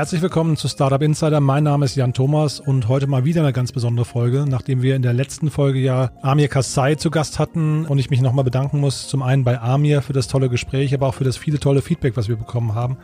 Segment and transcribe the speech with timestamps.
[0.00, 1.40] herzlich willkommen zu Startup Insider.
[1.40, 4.96] Mein Name ist Jan Thomas und heute mal wieder eine ganz besondere Folge, nachdem wir
[4.96, 8.80] in der letzten Folge ja Amir Kassai zu Gast hatten und ich mich nochmal bedanken
[8.80, 11.82] muss, zum einen bei Amir für das tolle Gespräch, aber auch für das viele tolle
[11.82, 12.96] Feedback, was wir bekommen haben.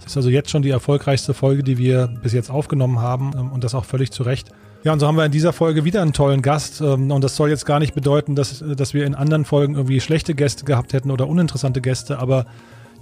[0.00, 3.52] Es ist also jetzt schon die erfolgreichste Folge, die wir bis jetzt aufgenommen haben ähm,
[3.52, 4.48] und das auch völlig zu Recht.
[4.82, 6.80] Ja, und so haben wir in dieser Folge wieder einen tollen Gast.
[6.80, 10.00] Ähm, und das soll jetzt gar nicht bedeuten, dass, dass wir in anderen Folgen irgendwie
[10.00, 12.44] schlechte Gäste gehabt hätten oder uninteressante Gäste, aber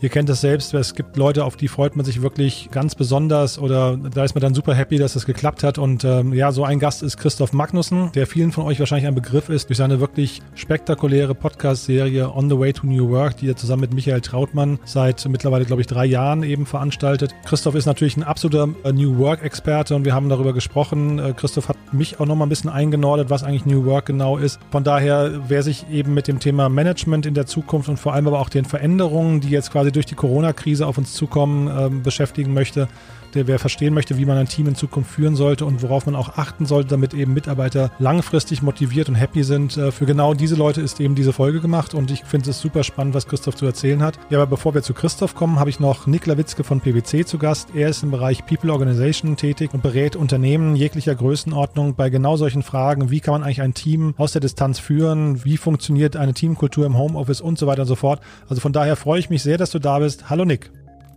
[0.02, 3.56] Ihr kennt es selbst, es gibt Leute, auf die freut man sich wirklich ganz besonders
[3.56, 5.78] oder da ist man dann super happy, dass es geklappt hat.
[5.78, 9.14] Und ähm, ja, so ein Gast ist Christoph Magnussen, der vielen von euch wahrscheinlich ein
[9.14, 13.54] Begriff ist durch seine wirklich spektakuläre Podcast-Serie On the Way to New Work, die er
[13.54, 17.32] zusammen mit Michael Trautmann seit mittlerweile, glaube ich, drei Jahren eben veranstaltet.
[17.44, 21.20] Christoph ist natürlich ein absoluter äh, New Work-Experte und wir haben darüber gesprochen.
[21.20, 24.58] Äh, Christoph hat mich auch nochmal ein bisschen eingenordet, was eigentlich New Work genau ist.
[24.72, 28.26] Von daher, wer sich eben mit dem Thema Management in der Zukunft und vor allem
[28.26, 32.54] aber auch den Veränderungen, die jetzt quasi durch die Corona-Krise auf uns zukommen, äh, beschäftigen
[32.54, 32.88] möchte,
[33.34, 36.14] der wer verstehen möchte, wie man ein Team in Zukunft führen sollte und worauf man
[36.16, 39.76] auch achten sollte, damit eben Mitarbeiter langfristig motiviert und happy sind.
[39.76, 42.84] Äh, für genau diese Leute ist eben diese Folge gemacht und ich finde es super
[42.84, 44.18] spannend, was Christoph zu erzählen hat.
[44.30, 47.38] Ja, aber bevor wir zu Christoph kommen, habe ich noch Nick Lawitzke von PwC zu
[47.38, 47.70] Gast.
[47.74, 52.62] Er ist im Bereich People Organization tätig und berät Unternehmen jeglicher Größenordnung bei genau solchen
[52.62, 53.10] Fragen.
[53.10, 55.44] Wie kann man eigentlich ein Team aus der Distanz führen?
[55.44, 58.20] Wie funktioniert eine Teamkultur im Homeoffice und so weiter und so fort?
[58.48, 60.30] Also von daher freue ich mich sehr, dass du da bist.
[60.30, 60.70] Hallo Nick.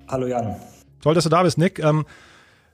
[0.08, 0.56] Hallo Jan.
[1.06, 1.78] Toll, dass du da bist, Nick.
[1.78, 2.04] Ähm,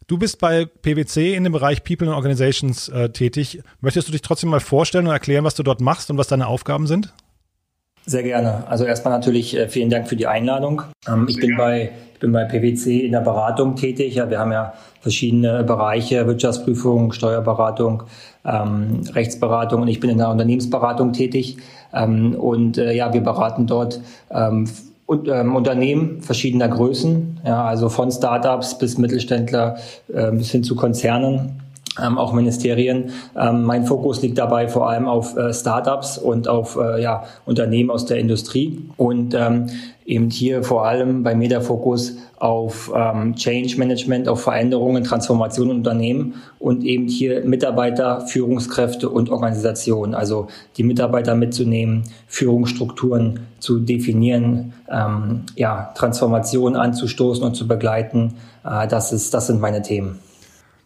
[0.08, 3.62] du bist bei PwC in dem Bereich People and Organizations äh, tätig.
[3.82, 6.48] Möchtest du dich trotzdem mal vorstellen und erklären, was du dort machst und was deine
[6.48, 7.14] Aufgaben sind?
[8.06, 8.66] Sehr gerne.
[8.70, 10.84] Also erstmal natürlich äh, vielen Dank für die Einladung.
[11.10, 14.16] Ähm, ich bin bei bin bei PwC in der Beratung tätig.
[14.16, 18.04] Ja, wir haben ja verschiedene Bereiche, Wirtschaftsprüfung, Steuerberatung,
[18.46, 21.58] ähm, Rechtsberatung und ich bin in der Unternehmensberatung tätig.
[21.94, 24.00] Ähm, und äh, ja, wir beraten dort
[24.30, 24.70] ähm,
[25.06, 29.78] und, ähm, Unternehmen verschiedener Größen, ja, also von Startups bis Mittelständler
[30.14, 31.62] äh, bis hin zu Konzernen.
[32.02, 33.12] Ähm, auch Ministerien.
[33.38, 37.92] Ähm, mein Fokus liegt dabei vor allem auf äh, Startups und auf äh, ja, Unternehmen
[37.92, 38.80] aus der Industrie.
[38.96, 39.68] Und ähm,
[40.12, 45.70] eben hier vor allem bei mir der Fokus auf ähm, Change Management, auf Veränderungen, Transformation
[45.70, 53.80] in Unternehmen und eben hier Mitarbeiter, Führungskräfte und Organisationen, also die Mitarbeiter mitzunehmen, Führungsstrukturen zu
[53.80, 58.34] definieren, ähm, ja, Transformation anzustoßen und zu begleiten.
[58.66, 60.20] Äh, das, ist, das sind meine Themen.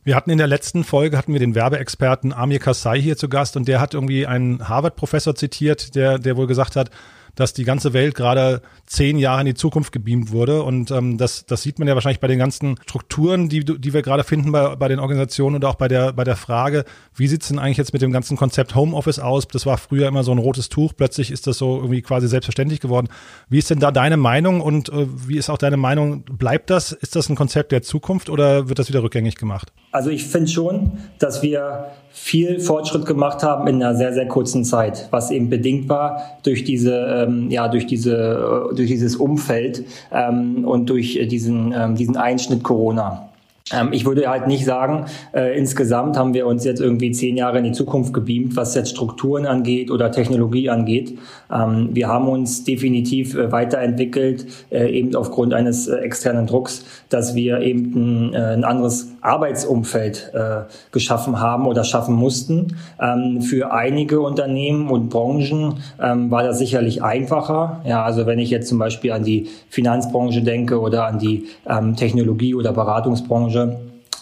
[0.03, 3.57] Wir hatten in der letzten Folge hatten wir den Werbeexperten Amir Kassai hier zu Gast
[3.57, 6.91] und der hat irgendwie einen Harvard-Professor zitiert, der, der wohl gesagt hat,
[7.35, 10.63] dass die ganze Welt gerade zehn Jahre in die Zukunft gebeamt wurde.
[10.63, 14.01] Und ähm, das, das sieht man ja wahrscheinlich bei den ganzen Strukturen, die, die wir
[14.01, 16.85] gerade finden bei, bei den Organisationen und auch bei der, bei der Frage,
[17.15, 19.47] wie sieht's denn eigentlich jetzt mit dem ganzen Konzept Homeoffice aus?
[19.47, 22.79] Das war früher immer so ein rotes Tuch, plötzlich ist das so irgendwie quasi selbstverständlich
[22.79, 23.07] geworden.
[23.49, 26.23] Wie ist denn da deine Meinung und äh, wie ist auch deine Meinung?
[26.23, 26.91] Bleibt das?
[26.91, 29.71] Ist das ein Konzept der Zukunft oder wird das wieder rückgängig gemacht?
[29.91, 34.63] Also ich finde schon, dass wir viel Fortschritt gemacht haben in einer sehr, sehr kurzen
[34.63, 39.83] Zeit, was eben bedingt war durch diese, ähm, ja, durch diese, äh, durch dieses Umfeld
[40.13, 43.24] ähm, und durch diesen, ähm, diesen Einschnitt Corona.
[43.73, 47.57] Ähm, ich würde halt nicht sagen, äh, insgesamt haben wir uns jetzt irgendwie zehn Jahre
[47.57, 51.17] in die Zukunft gebeamt, was jetzt Strukturen angeht oder Technologie angeht.
[51.51, 57.33] Ähm, wir haben uns definitiv äh, weiterentwickelt, äh, eben aufgrund eines äh, externen Drucks, dass
[57.33, 62.77] wir eben ein, äh, ein anderes Arbeitsumfeld äh, geschaffen haben oder schaffen mussten.
[63.01, 67.81] Ähm, für einige Unternehmen und Branchen ähm, war das sicherlich einfacher.
[67.83, 71.95] Ja, also wenn ich jetzt zum Beispiel an die Finanzbranche denke oder an die ähm,
[71.95, 73.77] Technologie- oder Beratungsbranche, Branche.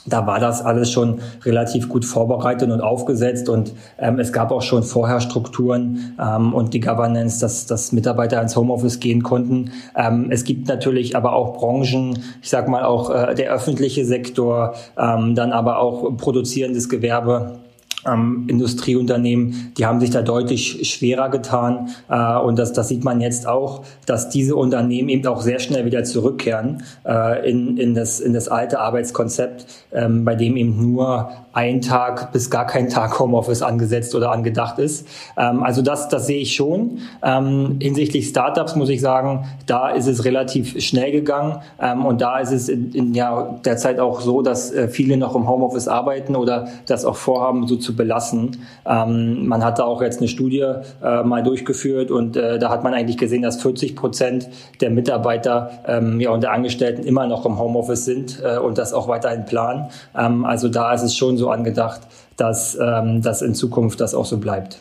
[0.05, 4.61] Da war das alles schon relativ gut vorbereitet und aufgesetzt und ähm, es gab auch
[4.61, 9.71] schon vorher Strukturen ähm, und die Governance, dass, dass Mitarbeiter ins Homeoffice gehen konnten.
[9.95, 14.74] Ähm, es gibt natürlich aber auch Branchen, ich sag mal auch äh, der öffentliche Sektor,
[14.97, 17.59] ähm, dann aber auch produzierendes Gewerbe
[18.05, 21.89] ähm, Industrieunternehmen, die haben sich da deutlich schwerer getan.
[22.09, 25.85] Äh, und das, das sieht man jetzt auch, dass diese Unternehmen eben auch sehr schnell
[25.85, 31.31] wieder zurückkehren äh, in, in, das, in das alte Arbeitskonzept, ähm, bei dem eben nur
[31.53, 35.07] ein Tag bis gar kein Tag Homeoffice angesetzt oder angedacht ist.
[35.38, 37.00] Ähm, also das, das sehe ich schon.
[37.23, 42.39] Ähm, hinsichtlich Startups muss ich sagen, da ist es relativ schnell gegangen ähm, und da
[42.39, 46.35] ist es in, in ja derzeit auch so, dass äh, viele noch im Homeoffice arbeiten
[46.35, 48.57] oder das auch vorhaben, so zu belassen.
[48.85, 50.65] Ähm, man hat da auch jetzt eine Studie
[51.03, 54.50] äh, mal durchgeführt und äh, da hat man eigentlich gesehen, dass 40 Prozent
[54.81, 58.91] der Mitarbeiter ähm, ja, und der Angestellten immer noch im Homeoffice sind äh, und das
[58.91, 59.89] auch weiterhin planen.
[60.17, 62.01] Ähm, also da ist es schon so so angedacht,
[62.38, 64.80] dass, ähm, dass in Zukunft das auch so bleibt.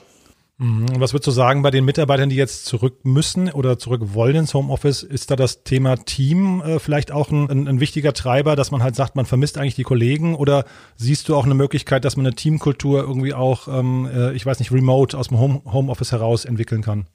[0.59, 0.87] Mhm.
[0.99, 4.55] Was würdest du sagen bei den Mitarbeitern, die jetzt zurück müssen oder zurück wollen ins
[4.55, 5.03] Homeoffice?
[5.03, 8.83] Ist da das Thema Team äh, vielleicht auch ein, ein, ein, wichtiger Treiber, dass man
[8.83, 10.37] halt sagt, man vermisst eigentlich die Kollegen?
[10.37, 10.65] Oder
[10.97, 14.61] siehst du auch eine Möglichkeit, dass man eine Teamkultur irgendwie auch, ähm, äh, ich weiß
[14.61, 17.07] nicht, remote aus dem Home, Homeoffice heraus entwickeln kann?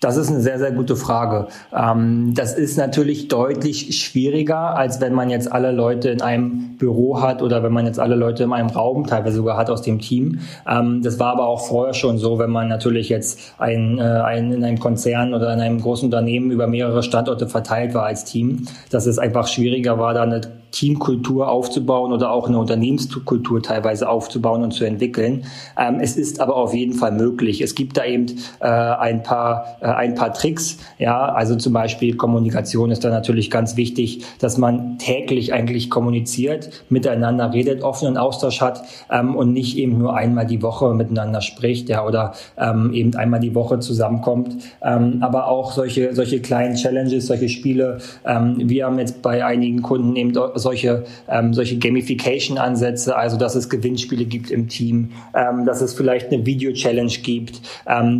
[0.00, 1.48] Das ist eine sehr, sehr gute Frage.
[1.74, 7.22] Ähm, das ist natürlich deutlich schwieriger, als wenn man jetzt alle Leute in einem Büro
[7.22, 9.98] hat oder wenn man jetzt alle Leute in einem Raum teilweise sogar hat aus dem
[9.98, 10.40] Team.
[10.68, 14.52] Ähm, das war aber auch vorher schon so, wenn man natürlich jetzt ein, äh, ein,
[14.52, 18.66] in einem Konzern oder in einem großen Unternehmen über mehrere Standorte verteilt war als Team,
[18.90, 20.42] dass es einfach schwieriger war, da eine
[20.76, 25.44] Teamkultur aufzubauen oder auch eine Unternehmenskultur teilweise aufzubauen und zu entwickeln.
[25.78, 27.62] Ähm, es ist aber auf jeden Fall möglich.
[27.62, 28.26] Es gibt da eben
[28.60, 30.78] äh, ein paar ein paar Tricks.
[30.98, 36.70] Ja, also zum Beispiel Kommunikation ist da natürlich ganz wichtig, dass man täglich eigentlich kommuniziert,
[36.88, 41.88] miteinander redet, offenen Austausch hat ähm, und nicht eben nur einmal die Woche miteinander spricht,
[41.88, 44.56] ja, oder ähm, eben einmal die Woche zusammenkommt.
[44.82, 47.98] Ähm, aber auch solche solche kleinen Challenges, solche Spiele.
[48.24, 53.68] Ähm, wir haben jetzt bei einigen Kunden eben solche ähm, solche Gamification-Ansätze, also dass es
[53.68, 57.60] Gewinnspiele gibt im Team, ähm, dass es vielleicht eine Video-Challenge gibt,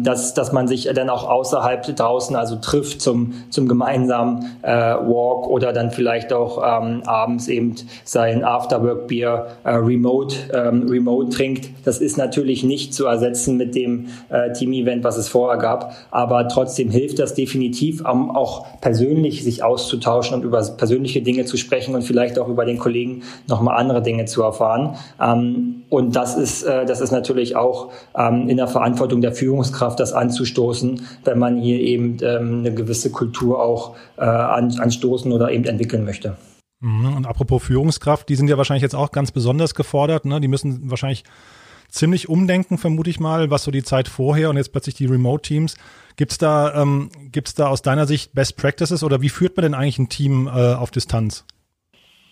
[0.02, 4.70] dass dass man sich dann auch außerhalb außerhalb draußen also trifft zum, zum gemeinsamen äh,
[4.70, 7.74] Walk oder dann vielleicht auch ähm, abends eben
[8.04, 11.70] sein Afterwork-Bier äh, remote, ähm, remote trinkt.
[11.84, 16.48] Das ist natürlich nicht zu ersetzen mit dem äh, Team-Event, was es vorher gab, aber
[16.48, 21.94] trotzdem hilft das definitiv, um auch persönlich sich auszutauschen und über persönliche Dinge zu sprechen
[21.94, 24.96] und vielleicht auch über den Kollegen nochmal andere Dinge zu erfahren.
[25.20, 30.00] Ähm, und das ist, äh, das ist natürlich auch ähm, in der Verantwortung der Führungskraft,
[30.00, 35.50] das anzustoßen, wenn man hier eben ähm, eine gewisse Kultur auch äh, an, anstoßen oder
[35.50, 36.36] eben entwickeln möchte.
[36.80, 37.16] Mhm.
[37.16, 40.24] Und apropos Führungskraft, die sind ja wahrscheinlich jetzt auch ganz besonders gefordert.
[40.24, 40.40] Ne?
[40.40, 41.24] Die müssen wahrscheinlich
[41.88, 45.76] ziemlich umdenken, vermute ich mal, was so die Zeit vorher und jetzt plötzlich die Remote-Teams.
[46.16, 49.74] Gibt's da, ähm, gibt's da aus deiner Sicht Best Practices oder wie führt man denn
[49.74, 51.44] eigentlich ein Team äh, auf Distanz?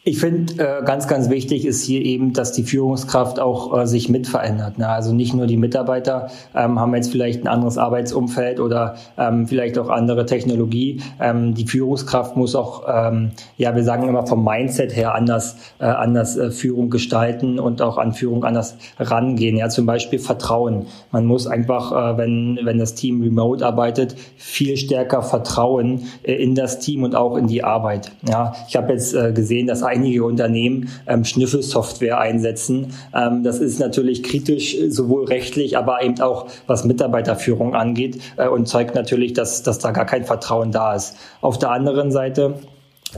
[0.07, 4.11] Ich finde, äh, ganz, ganz wichtig ist hier eben, dass die Führungskraft auch äh, sich
[4.11, 4.77] mit verändert.
[4.77, 4.87] Ne?
[4.87, 9.79] Also nicht nur die Mitarbeiter ähm, haben jetzt vielleicht ein anderes Arbeitsumfeld oder ähm, vielleicht
[9.79, 11.01] auch andere Technologie.
[11.19, 15.87] Ähm, die Führungskraft muss auch, ähm, ja, wir sagen immer vom Mindset her anders, äh,
[15.87, 19.57] anders äh, Führung gestalten und auch an Führung anders rangehen.
[19.57, 20.85] Ja, zum Beispiel Vertrauen.
[21.13, 26.55] Man muss einfach, äh, wenn, wenn das Team remote arbeitet, viel stärker vertrauen äh, in
[26.55, 28.13] das Team und auch in die Arbeit.
[28.29, 32.89] Ja, ich habe jetzt äh, gesehen, dass einige Unternehmen ähm, Schnüffelsoftware einsetzen.
[33.15, 38.67] Ähm, das ist natürlich kritisch, sowohl rechtlich, aber eben auch was Mitarbeiterführung angeht äh, und
[38.69, 41.17] zeigt natürlich, dass, dass da gar kein Vertrauen da ist.
[41.41, 42.55] Auf der anderen Seite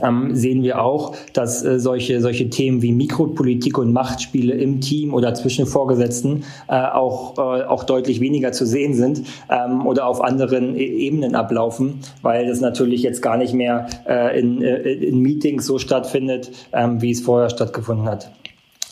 [0.02, 5.14] ähm, sehen wir auch, dass äh, solche, solche Themen wie Mikropolitik und Machtspiele im Team
[5.14, 10.22] oder zwischen Vorgesetzten äh, auch, äh, auch deutlich weniger zu sehen sind ähm, oder auf
[10.22, 15.20] anderen e Ebenen ablaufen, weil das natürlich jetzt gar nicht mehr äh, in, äh, in
[15.20, 18.30] Meetings so stattfindet, ähm, wie es vorher stattgefunden hat.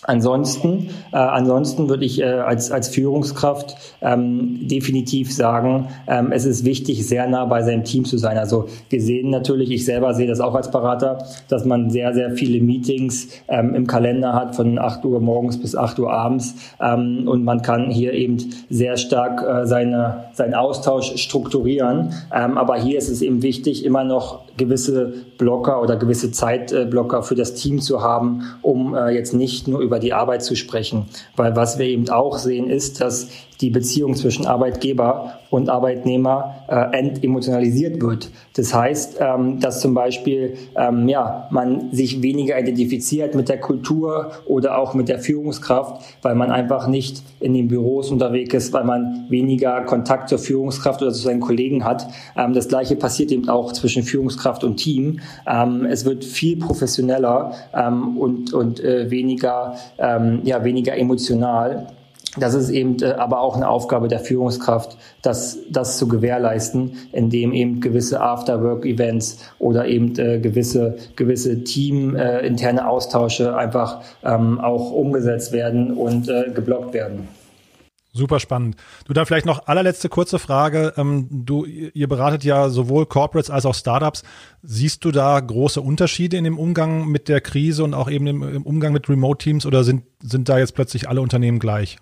[0.07, 6.65] Ansonsten, äh, ansonsten würde ich äh, als, als Führungskraft ähm, definitiv sagen, ähm, es ist
[6.65, 8.39] wichtig, sehr nah bei seinem Team zu sein.
[8.39, 12.33] Also wir sehen natürlich, ich selber sehe das auch als Berater, dass man sehr, sehr
[12.33, 17.27] viele Meetings ähm, im Kalender hat von 8 Uhr morgens bis 8 Uhr abends ähm,
[17.27, 18.37] und man kann hier eben
[18.69, 22.13] sehr stark äh, seine, seinen Austausch strukturieren.
[22.35, 27.35] Ähm, aber hier ist es eben wichtig, immer noch gewisse Blocker oder gewisse Zeitblocker für
[27.35, 31.07] das Team zu haben, um äh, jetzt nicht nur über die Arbeit zu sprechen.
[31.37, 33.29] Weil was wir eben auch sehen, ist, dass
[33.61, 38.31] die Beziehung zwischen Arbeitgeber und Arbeitnehmer äh, entemotionalisiert wird.
[38.57, 44.33] Das heißt, ähm, dass zum Beispiel ähm, ja, man sich weniger identifiziert mit der Kultur
[44.47, 48.85] oder auch mit der Führungskraft, weil man einfach nicht in den Büros unterwegs ist, weil
[48.85, 52.09] man weniger Kontakt zur Führungskraft oder zu seinen Kollegen hat.
[52.37, 55.21] Ähm, das gleiche passiert eben auch zwischen Führungskraft und Team.
[55.47, 61.87] Ähm, es wird viel professioneller ähm, und, und äh, weniger, ähm, ja, weniger emotional.
[62.37, 67.53] Das ist eben äh, aber auch eine Aufgabe der Führungskraft, das, das zu gewährleisten, indem
[67.53, 75.53] eben gewisse After-Work-Events oder eben äh, gewisse, gewisse teaminterne äh, Austausche einfach ähm, auch umgesetzt
[75.53, 77.29] werden und äh, geblockt werden.
[78.17, 78.77] Super spannend.
[79.07, 80.95] Du da vielleicht noch allerletzte kurze Frage.
[80.97, 84.23] Ähm, du, ihr beratet ja sowohl Corporates als auch Startups.
[84.63, 88.63] Siehst du da große Unterschiede in dem Umgang mit der Krise und auch eben im,
[88.63, 91.99] Umgang mit Remote Teams oder sind, sind da jetzt plötzlich alle Unternehmen gleich?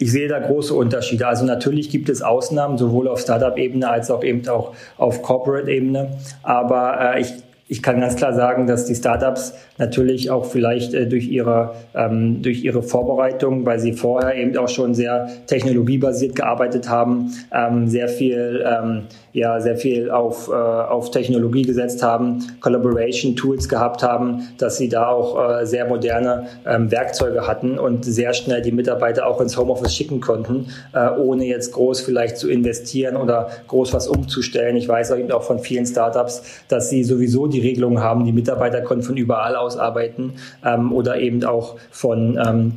[0.00, 1.26] Ich sehe da große Unterschiede.
[1.26, 6.16] Also natürlich gibt es Ausnahmen, sowohl auf Startup-Ebene als auch eben auch auf Corporate-Ebene.
[6.42, 7.34] Aber äh, ich
[7.70, 12.42] ich kann ganz klar sagen, dass die Startups natürlich auch vielleicht äh, durch ihre ähm,
[12.42, 18.08] durch ihre Vorbereitung, weil sie vorher eben auch schon sehr technologiebasiert gearbeitet haben, ähm, sehr
[18.08, 19.02] viel ähm,
[19.32, 24.88] ja sehr viel auf äh, auf Technologie gesetzt haben, Collaboration Tools gehabt haben, dass sie
[24.88, 29.56] da auch äh, sehr moderne ähm, Werkzeuge hatten und sehr schnell die Mitarbeiter auch ins
[29.56, 34.76] Homeoffice schicken konnten, äh, ohne jetzt groß vielleicht zu investieren oder groß was umzustellen.
[34.76, 38.80] Ich weiß eben auch von vielen Startups, dass sie sowieso die Regelungen haben, die Mitarbeiter
[38.80, 40.34] können von überall aus arbeiten
[40.64, 42.72] ähm, oder eben auch von ähm,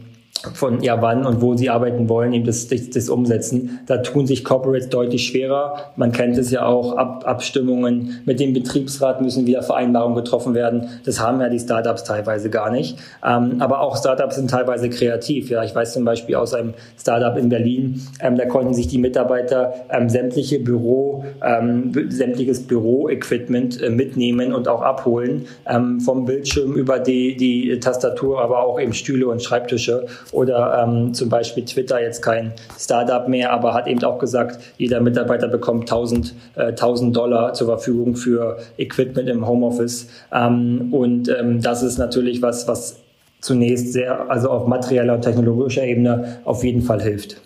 [0.54, 3.80] von ja wann und wo sie arbeiten wollen, eben das, das, das umsetzen.
[3.86, 5.92] Da tun sich Corporates deutlich schwerer.
[5.96, 10.90] Man kennt es ja auch, Ab, Abstimmungen mit dem Betriebsrat müssen wieder Vereinbarungen getroffen werden.
[11.06, 12.98] Das haben ja die Startups teilweise gar nicht.
[13.26, 15.50] Ähm, aber auch Startups sind teilweise kreativ.
[15.50, 18.98] Ja, ich weiß zum Beispiel aus einem Startup in Berlin, ähm, da konnten sich die
[18.98, 26.74] Mitarbeiter ähm, sämtliche Büro, ähm, sämtliches Büroequipment äh, mitnehmen und auch abholen, ähm, vom Bildschirm
[26.74, 32.02] über die, die Tastatur, aber auch eben Stühle und Schreibtische oder ähm, zum Beispiel Twitter
[32.02, 37.16] jetzt kein Startup mehr, aber hat eben auch gesagt, jeder Mitarbeiter bekommt 1000, äh, 1000
[37.16, 40.08] Dollar zur Verfügung für Equipment im Homeoffice.
[40.32, 42.98] Ähm, und ähm, das ist natürlich was, was
[43.42, 47.42] zunächst sehr, also auf materieller und technologischer Ebene auf jeden Fall hilft.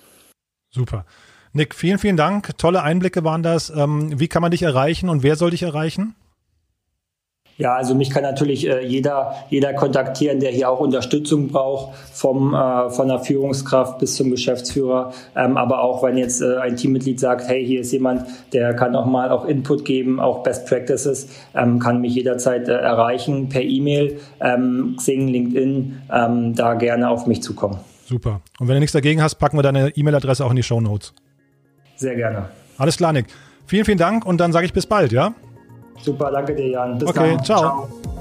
[0.69, 1.05] Super.
[1.53, 2.57] Nick, vielen, vielen Dank.
[2.57, 3.71] Tolle Einblicke waren das.
[3.71, 6.15] Ähm, wie kann man dich erreichen und wer soll dich erreichen?
[7.57, 12.53] Ja, also mich kann natürlich äh, jeder, jeder kontaktieren, der hier auch Unterstützung braucht, vom,
[12.53, 15.11] äh, von der Führungskraft bis zum Geschäftsführer.
[15.35, 18.95] Ähm, aber auch wenn jetzt äh, ein Teammitglied sagt, hey, hier ist jemand, der kann
[18.95, 23.63] auch mal auch Input geben, auch Best Practices, ähm, kann mich jederzeit äh, erreichen per
[23.63, 27.79] E-Mail, ähm, Xing, LinkedIn, ähm, da gerne auf mich zukommen.
[28.05, 28.41] Super.
[28.59, 31.13] Und wenn du nichts dagegen hast, packen wir deine E-Mail-Adresse auch in die Show Notes.
[31.95, 32.49] Sehr gerne.
[32.77, 33.25] Alles klar, Nick.
[33.65, 35.33] Vielen, vielen Dank und dann sage ich bis bald, ja?
[36.01, 36.97] Super, danke dir, Jan.
[36.97, 37.43] Bis okay, dann.
[37.43, 37.59] ciao.
[37.59, 38.16] ciao.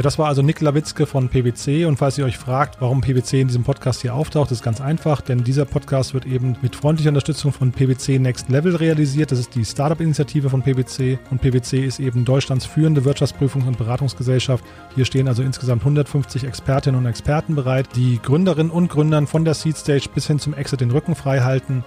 [0.00, 1.84] Ja, das war also Nick Lawitzke von PwC.
[1.84, 5.20] Und falls ihr euch fragt, warum PwC in diesem Podcast hier auftaucht, ist ganz einfach,
[5.20, 9.30] denn dieser Podcast wird eben mit freundlicher Unterstützung von PwC Next Level realisiert.
[9.30, 11.18] Das ist die Startup-Initiative von PwC.
[11.30, 14.64] Und PwC ist eben Deutschlands führende Wirtschaftsprüfungs- und Beratungsgesellschaft.
[14.94, 19.52] Hier stehen also insgesamt 150 Expertinnen und Experten bereit, die Gründerinnen und Gründern von der
[19.52, 21.84] Seed Stage bis hin zum Exit den Rücken frei halten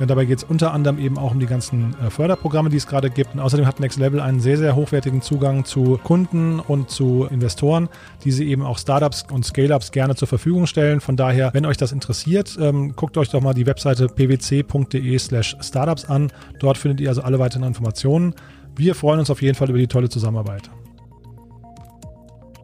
[0.00, 2.86] ja, dabei geht es unter anderem eben auch um die ganzen äh, Förderprogramme, die es
[2.86, 3.34] gerade gibt.
[3.34, 7.88] Und außerdem hat Next Level einen sehr, sehr hochwertigen Zugang zu Kunden und zu Investoren,
[8.24, 11.00] die sie eben auch Startups und Scale-Ups gerne zur Verfügung stellen.
[11.00, 15.56] Von daher, wenn euch das interessiert, ähm, guckt euch doch mal die Webseite pwc.de slash
[15.60, 16.32] startups an.
[16.58, 18.34] Dort findet ihr also alle weiteren Informationen.
[18.76, 20.70] Wir freuen uns auf jeden Fall über die tolle Zusammenarbeit.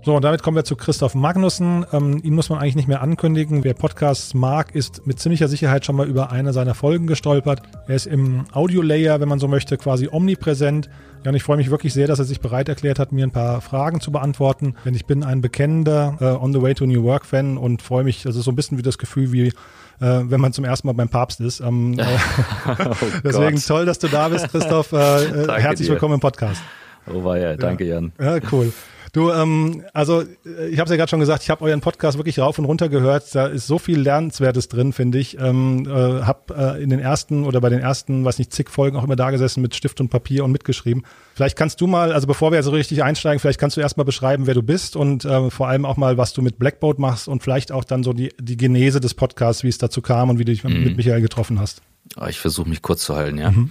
[0.02, 1.84] So, und damit kommen wir zu Christoph Magnussen.
[1.92, 3.64] Ähm, ihn muss man eigentlich nicht mehr ankündigen.
[3.64, 7.60] Wer Podcasts mag, ist mit ziemlicher Sicherheit schon mal über eine seiner Folgen gestolpert.
[7.86, 10.88] Er ist im Audio-Layer, wenn man so möchte, quasi omnipräsent.
[11.22, 13.30] Ja, und ich freue mich wirklich sehr, dass er sich bereit erklärt hat, mir ein
[13.30, 14.74] paar Fragen zu beantworten.
[14.86, 18.22] Denn ich bin ein bekennender äh, On the Way to New Work-Fan und freue mich,
[18.22, 19.52] das ist so ein bisschen wie das Gefühl, wie äh,
[20.00, 21.60] wenn man zum ersten Mal beim Papst ist.
[21.60, 23.66] Ähm, äh, oh deswegen Gott.
[23.66, 24.92] toll, dass du da bist, Christoph.
[24.92, 25.92] Äh, äh herzlich dir.
[25.92, 26.62] willkommen im Podcast.
[27.06, 28.12] Oh war ja, danke Jan.
[28.18, 28.72] Ja, cool.
[29.12, 32.38] Du, ähm, also ich habe es ja gerade schon gesagt, ich habe euren Podcast wirklich
[32.38, 33.34] rauf und runter gehört.
[33.34, 35.38] Da ist so viel Lernenswertes drin, finde ich.
[35.38, 38.96] Ähm, äh, hab äh, in den ersten oder bei den ersten, weiß nicht, zig Folgen
[38.96, 41.04] auch immer da gesessen mit Stift und Papier und mitgeschrieben.
[41.34, 44.04] Vielleicht kannst du mal, also bevor wir so also richtig einsteigen, vielleicht kannst du erstmal
[44.04, 47.26] beschreiben, wer du bist und äh, vor allem auch mal, was du mit Blackboard machst
[47.26, 50.38] und vielleicht auch dann so die, die Genese des Podcasts, wie es dazu kam und
[50.38, 50.84] wie du dich mhm.
[50.84, 51.82] mit Michael getroffen hast.
[52.16, 53.50] Ah, ich versuche mich kurz zu halten, ja.
[53.50, 53.70] Mhm.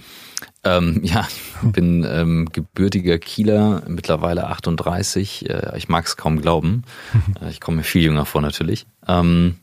[0.64, 5.48] Ähm, ja, ich bin ähm, gebürtiger Kieler, mittlerweile 38.
[5.48, 6.84] Äh, ich mag es kaum glauben.
[7.40, 8.86] Äh, ich komme mir viel jünger vor natürlich.
[9.06, 9.56] Ähm,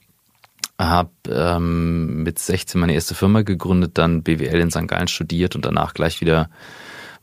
[0.79, 4.87] habe ähm, mit 16 meine erste Firma gegründet, dann BWL in St.
[4.87, 6.49] Gallen studiert und danach gleich wieder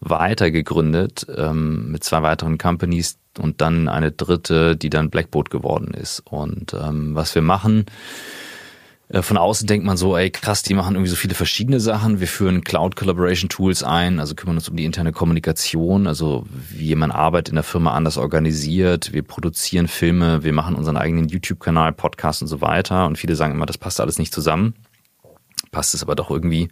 [0.01, 5.95] weiter gegründet ähm, mit zwei weiteren Companies und dann eine dritte, die dann Blackboard geworden
[5.95, 6.21] ist.
[6.27, 7.87] Und ähm, was wir machen,
[9.11, 12.21] von außen denkt man so, ey krass, die machen irgendwie so viele verschiedene Sachen.
[12.21, 16.95] Wir führen Cloud Collaboration Tools ein, also kümmern uns um die interne Kommunikation, also wie
[16.95, 19.13] man Arbeit in der Firma anders organisiert.
[19.13, 23.07] Wir produzieren Filme, wir machen unseren eigenen YouTube-Kanal, Podcast und so weiter.
[23.07, 24.75] Und viele sagen immer, das passt alles nicht zusammen.
[25.71, 26.69] Passt es aber doch irgendwie,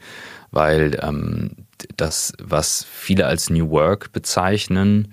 [0.51, 5.12] weil ähm, das, was viele als New Work bezeichnen,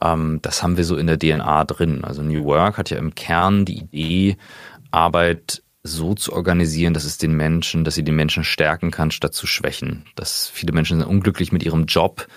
[0.00, 2.04] ähm, das haben wir so in der DNA drin.
[2.04, 4.36] Also New Work hat ja im Kern die Idee,
[4.90, 9.34] Arbeit so zu organisieren, dass es den Menschen, dass sie den Menschen stärken kann, statt
[9.34, 10.04] zu schwächen.
[10.14, 12.28] Dass viele Menschen sind unglücklich mit ihrem Job,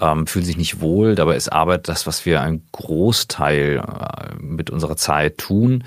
[0.00, 4.70] ähm, fühlen sich nicht wohl, dabei ist Arbeit das, was wir einen Großteil äh, mit
[4.70, 5.84] unserer Zeit tun.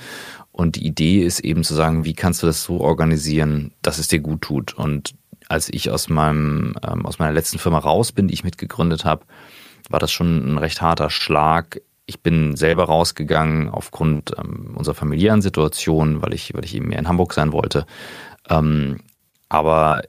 [0.51, 4.07] Und die Idee ist eben zu sagen, wie kannst du das so organisieren, dass es
[4.07, 4.74] dir gut tut.
[4.74, 5.15] Und
[5.50, 9.25] als ich aus meinem ähm, aus meiner letzten Firma raus bin, die ich mitgegründet habe,
[9.89, 11.81] war das schon ein recht harter Schlag.
[12.05, 17.00] Ich bin selber rausgegangen aufgrund ähm, unserer familiären Situation, weil ich weil ich eben mehr
[17.00, 17.86] in Hamburg sein wollte.
[18.50, 19.00] Ähm,
[19.50, 20.01] aber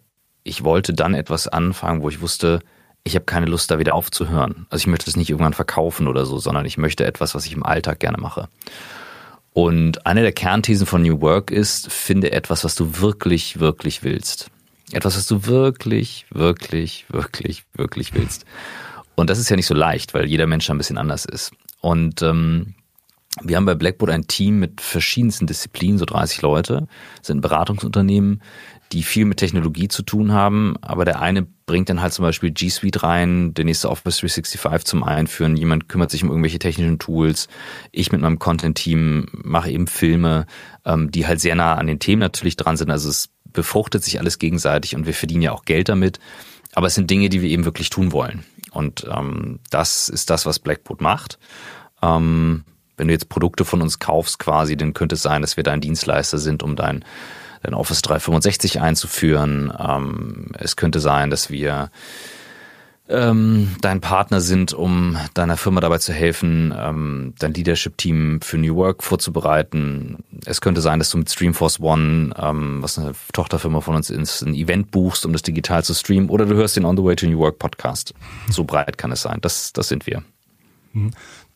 [0.43, 2.61] ich wollte dann etwas anfangen, wo ich wusste,
[3.05, 4.67] ich habe keine Lust, da wieder aufzuhören.
[4.71, 7.53] Also ich möchte es nicht irgendwann verkaufen oder so, sondern ich möchte etwas, was ich
[7.53, 8.49] im Alltag gerne mache.
[9.53, 14.51] Und eine der Kernthesen von New Work ist, finde etwas, was du wirklich, wirklich willst.
[14.93, 18.45] Etwas, was du wirklich, wirklich, wirklich, wirklich willst.
[19.15, 21.53] Und das ist ja nicht so leicht, weil jeder Mensch ein bisschen anders ist.
[21.85, 22.73] Und ähm,
[23.43, 26.89] wir haben bei Blackboard ein Team mit verschiedensten Disziplinen, so 30 Leute,
[27.21, 28.41] sind Beratungsunternehmen,
[28.93, 32.53] die viel mit Technologie zu tun haben, aber der eine bringt dann halt zum Beispiel
[32.53, 36.99] G Suite rein, der nächste Office 365 zum Einführen, jemand kümmert sich um irgendwelche technischen
[36.99, 37.49] Tools,
[37.93, 40.47] ich mit meinem Content-Team mache eben Filme,
[40.87, 44.19] ähm, die halt sehr nah an den Themen natürlich dran sind, also es befruchtet sich
[44.19, 46.19] alles gegenseitig und wir verdienen ja auch Geld damit,
[46.73, 48.43] aber es sind Dinge, die wir eben wirklich tun wollen.
[48.75, 51.39] Und ähm, das ist das, was Blackboard macht.
[52.05, 52.65] Ähm,
[52.97, 55.81] wenn du jetzt Produkte von uns kaufst quasi, dann könnte es sein, dass wir dein
[55.81, 57.05] Dienstleister sind, um dein
[57.65, 59.73] dann Office 365 einzuführen.
[59.79, 61.91] Ähm, es könnte sein, dass wir
[63.07, 68.77] ähm, dein Partner sind, um deiner Firma dabei zu helfen, ähm, dein Leadership-Team für New
[68.77, 70.25] Work vorzubereiten.
[70.47, 74.43] Es könnte sein, dass du mit Streamforce One, ähm, was eine Tochterfirma von uns ist,
[74.43, 77.17] ein Event buchst, um das digital zu streamen, oder du hörst den On the Way
[77.17, 78.15] to New Work Podcast.
[78.49, 79.39] So breit kann es sein.
[79.43, 80.23] Das, das sind wir.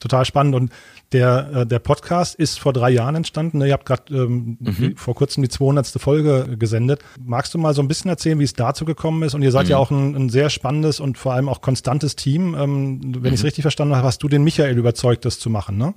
[0.01, 0.73] Total spannend und
[1.13, 3.61] der, äh, der Podcast ist vor drei Jahren entstanden.
[3.61, 4.97] Ihr habt gerade ähm, mhm.
[4.97, 5.89] vor kurzem die 200.
[6.01, 7.01] Folge gesendet.
[7.21, 9.35] Magst du mal so ein bisschen erzählen, wie es dazu gekommen ist?
[9.35, 9.71] Und ihr seid mhm.
[9.71, 12.55] ja auch ein, ein, sehr spannendes und vor allem auch konstantes Team.
[12.55, 13.27] Ähm, wenn mhm.
[13.27, 15.95] ich es richtig verstanden habe, hast du den Michael überzeugt, das zu machen, ne?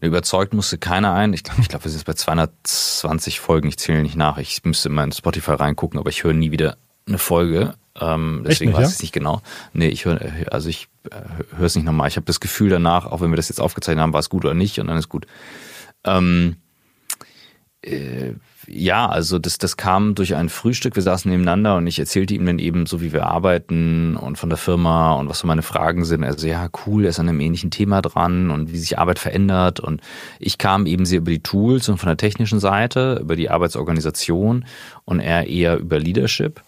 [0.00, 1.34] Überzeugt musste keiner ein.
[1.34, 3.68] Ich glaube, ich glaub, wir sind jetzt bei 220 Folgen.
[3.68, 4.38] Ich zähle nicht nach.
[4.38, 7.74] Ich müsste mal in Spotify reingucken, aber ich höre nie wieder eine Folge.
[8.00, 9.42] Ähm, deswegen nicht, weiß ich es nicht genau.
[9.72, 12.08] Nee, ich höre, also ich äh, höre es nicht nochmal.
[12.08, 14.44] Ich habe das Gefühl danach, auch wenn wir das jetzt aufgezeichnet haben, war es gut
[14.44, 15.26] oder nicht und dann ist gut.
[16.04, 16.56] Ähm,
[17.82, 18.32] äh,
[18.68, 20.96] ja, also das, das kam durch ein Frühstück.
[20.96, 24.48] Wir saßen nebeneinander und ich erzählte ihm dann eben so, wie wir arbeiten und von
[24.48, 26.24] der Firma und was so meine Fragen sind.
[26.24, 29.78] Also ja, cool, er ist an einem ähnlichen Thema dran und wie sich Arbeit verändert.
[29.78, 30.00] Und
[30.40, 34.64] ich kam eben sehr über die Tools und von der technischen Seite, über die Arbeitsorganisation
[35.04, 36.60] und er eher über Leadership.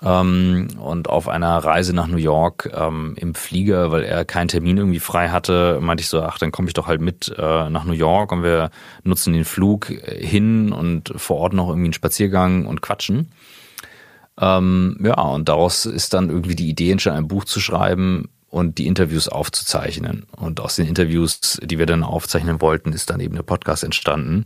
[0.00, 4.76] Ähm, und auf einer Reise nach New York ähm, im Flieger, weil er keinen Termin
[4.76, 7.84] irgendwie frei hatte, meinte ich so, ach, dann komme ich doch halt mit äh, nach
[7.84, 8.70] New York und wir
[9.02, 13.32] nutzen den Flug hin und vor Ort noch irgendwie einen Spaziergang und quatschen.
[14.40, 18.78] Ähm, ja, und daraus ist dann irgendwie die Idee entstanden, ein Buch zu schreiben und
[18.78, 20.26] die Interviews aufzuzeichnen.
[20.36, 24.44] Und aus den Interviews, die wir dann aufzeichnen wollten, ist dann eben der Podcast entstanden.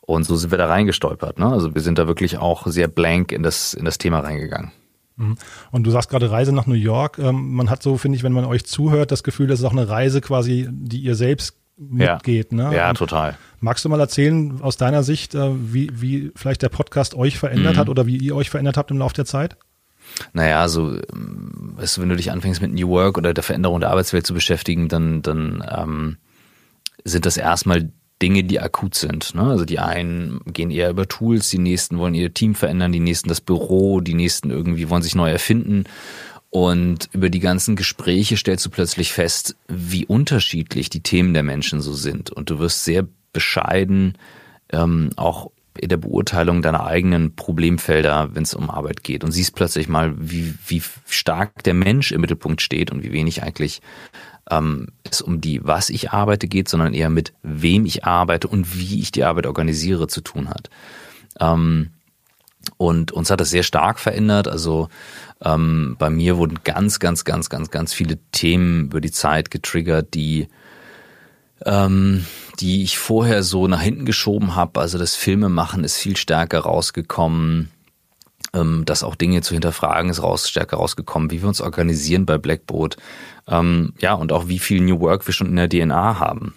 [0.00, 1.38] Und so sind wir da reingestolpert.
[1.38, 1.46] Ne?
[1.46, 4.72] Also wir sind da wirklich auch sehr blank in das, in das Thema reingegangen.
[5.18, 5.36] Mhm.
[5.70, 7.18] Und du sagst gerade Reise nach New York.
[7.18, 9.72] Ähm, man hat so, finde ich, wenn man euch zuhört, das Gefühl, das ist auch
[9.72, 12.52] eine Reise quasi, die ihr selbst mitgeht.
[12.52, 12.76] Ja, ne?
[12.76, 13.36] ja total.
[13.60, 17.74] Magst du mal erzählen aus deiner Sicht, äh, wie, wie vielleicht der Podcast euch verändert
[17.74, 17.78] mhm.
[17.78, 19.56] hat oder wie ihr euch verändert habt im Laufe der Zeit?
[20.32, 23.90] Naja, also weißt du, wenn du dich anfängst mit New Work oder der Veränderung der
[23.90, 26.16] Arbeitswelt zu beschäftigen, dann, dann ähm,
[27.04, 29.34] sind das erstmal Dinge, die akut sind.
[29.34, 29.42] Ne?
[29.42, 33.28] Also die einen gehen eher über Tools, die nächsten wollen ihr Team verändern, die nächsten
[33.28, 35.84] das Büro, die nächsten irgendwie wollen sich neu erfinden.
[36.50, 41.80] Und über die ganzen Gespräche stellst du plötzlich fest, wie unterschiedlich die Themen der Menschen
[41.80, 42.30] so sind.
[42.30, 44.16] Und du wirst sehr bescheiden,
[44.72, 49.24] ähm, auch in der Beurteilung deiner eigenen Problemfelder, wenn es um Arbeit geht.
[49.24, 53.42] Und siehst plötzlich mal, wie, wie stark der Mensch im Mittelpunkt steht und wie wenig
[53.42, 53.80] eigentlich
[54.50, 58.78] ähm, es um die, was ich arbeite geht, sondern eher mit wem ich arbeite und
[58.78, 60.70] wie ich die Arbeit organisiere zu tun hat.
[61.40, 61.90] Ähm,
[62.76, 64.48] und uns hat das sehr stark verändert.
[64.48, 64.88] Also
[65.42, 70.14] ähm, bei mir wurden ganz, ganz, ganz, ganz, ganz viele Themen über die Zeit getriggert,
[70.14, 70.48] die
[71.64, 72.24] ähm,
[72.60, 74.80] die ich vorher so nach hinten geschoben habe.
[74.80, 77.70] Also das Filmemachen ist viel stärker rausgekommen
[78.54, 82.38] ähm, das auch Dinge zu hinterfragen ist raus, stärker rausgekommen, wie wir uns organisieren bei
[82.38, 82.96] Blackboard,
[83.48, 86.54] ähm, ja, und auch wie viel New Work wir schon in der DNA haben.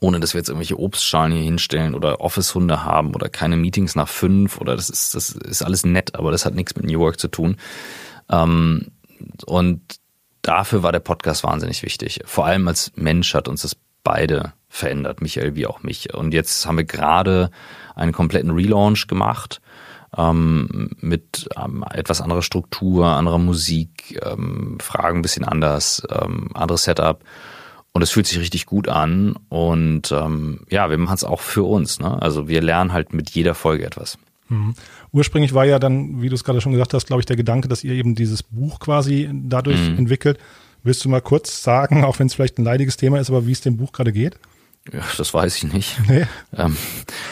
[0.00, 4.08] Ohne dass wir jetzt irgendwelche Obstschalen hier hinstellen oder Office-Hunde haben oder keine Meetings nach
[4.08, 7.18] fünf oder das ist, das ist alles nett, aber das hat nichts mit New Work
[7.18, 7.56] zu tun.
[8.30, 8.88] Ähm,
[9.46, 9.80] und
[10.42, 12.20] dafür war der Podcast wahnsinnig wichtig.
[12.24, 16.14] Vor allem als Mensch hat uns das beide verändert, Michael wie auch mich.
[16.14, 17.50] Und jetzt haben wir gerade
[17.94, 19.60] einen kompletten Relaunch gemacht
[20.16, 26.84] ähm, mit ähm, etwas anderer Struktur, anderer Musik, ähm, Fragen ein bisschen anders, ähm, anderes
[26.84, 27.22] Setup.
[27.92, 29.36] Und es fühlt sich richtig gut an.
[29.48, 31.98] Und ähm, ja, wir machen es auch für uns.
[31.98, 32.20] Ne?
[32.20, 34.18] Also wir lernen halt mit jeder Folge etwas.
[34.48, 34.74] Mhm.
[35.12, 37.68] Ursprünglich war ja dann, wie du es gerade schon gesagt hast, glaube ich, der Gedanke,
[37.68, 39.98] dass ihr eben dieses Buch quasi dadurch mhm.
[39.98, 40.38] entwickelt.
[40.82, 43.52] Willst du mal kurz sagen, auch wenn es vielleicht ein leidiges Thema ist, aber wie
[43.52, 44.38] es dem Buch gerade geht?
[44.92, 45.96] Ja, das weiß ich nicht.
[46.08, 46.26] Nee.
[46.56, 46.76] Ähm,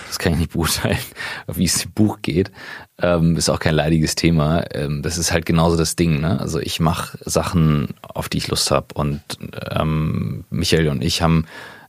[0.08, 0.98] das kann ich nicht beurteilen,
[1.46, 2.50] wie es dem Buch geht.
[2.98, 4.64] Ähm, ist auch kein leidiges Thema.
[4.72, 6.20] Ähm, das ist halt genauso das Ding.
[6.20, 6.40] Ne?
[6.40, 8.88] Also ich mache Sachen, auf die ich Lust habe.
[8.94, 9.22] Und
[9.70, 11.46] ähm, Michael und ich haben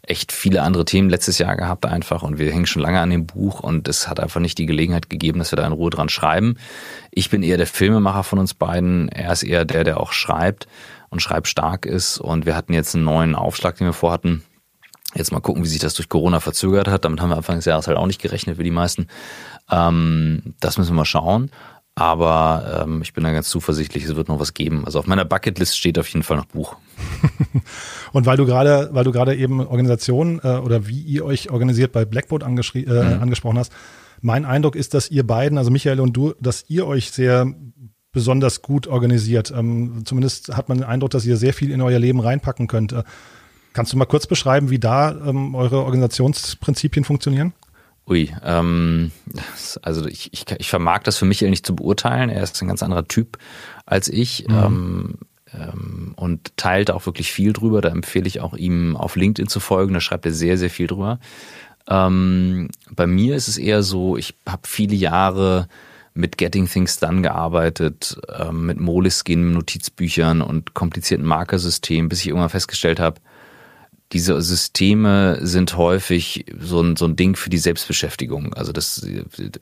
[0.08, 3.26] echt viele andere Themen letztes Jahr gehabt einfach und wir hängen schon lange an dem
[3.26, 6.10] Buch und es hat einfach nicht die Gelegenheit gegeben, dass wir da in Ruhe dran
[6.10, 6.58] schreiben.
[7.10, 9.10] Ich bin eher der Filmemacher von uns beiden.
[9.10, 10.68] Er ist eher der, der auch schreibt
[11.10, 14.44] und schreibstark ist und wir hatten jetzt einen neuen Aufschlag, den wir vorhatten
[15.16, 17.06] Jetzt mal gucken, wie sich das durch Corona verzögert hat.
[17.06, 19.08] Damit haben wir Anfang des Jahres halt auch nicht gerechnet für die meisten.
[19.72, 21.52] Ähm, das müssen wir mal schauen.
[21.98, 24.84] Aber ähm, ich bin da ganz zuversichtlich, es wird noch was geben.
[24.86, 26.76] Also auf meiner Bucketlist steht auf jeden Fall noch Buch.
[28.12, 31.94] Und weil du gerade, weil du gerade eben Organisation äh, oder wie ihr euch organisiert
[31.94, 33.22] bei Blackboard äh, mhm.
[33.22, 33.72] angesprochen hast,
[34.22, 37.54] mein Eindruck ist, dass ihr beiden, also Michael und du, dass ihr euch sehr
[38.12, 39.54] besonders gut organisiert.
[39.56, 42.92] Ähm, zumindest hat man den Eindruck, dass ihr sehr viel in euer Leben reinpacken könnt.
[42.92, 43.04] Äh,
[43.76, 47.52] Kannst du mal kurz beschreiben, wie da ähm, eure Organisationsprinzipien funktionieren?
[48.08, 49.12] Ui, ähm,
[49.82, 52.30] also ich, ich, ich vermag das für Michael nicht zu beurteilen.
[52.30, 53.38] Er ist ein ganz anderer Typ
[53.86, 54.56] als ich mhm.
[54.56, 55.14] ähm,
[55.54, 57.82] ähm, und teilt auch wirklich viel drüber.
[57.82, 59.94] Da empfehle ich auch ihm auf LinkedIn zu folgen.
[59.94, 61.20] Da schreibt er sehr, sehr viel drüber.
[61.90, 65.68] Ähm, bei mir ist es eher so, ich habe viele Jahre
[66.14, 72.50] mit Getting Things Done gearbeitet, ähm, mit Moleskin, Notizbüchern und komplizierten Markersystemen, bis ich irgendwann
[72.50, 73.20] festgestellt habe,
[74.16, 78.54] diese Systeme sind häufig so ein, so ein Ding für die Selbstbeschäftigung.
[78.54, 79.06] Also das,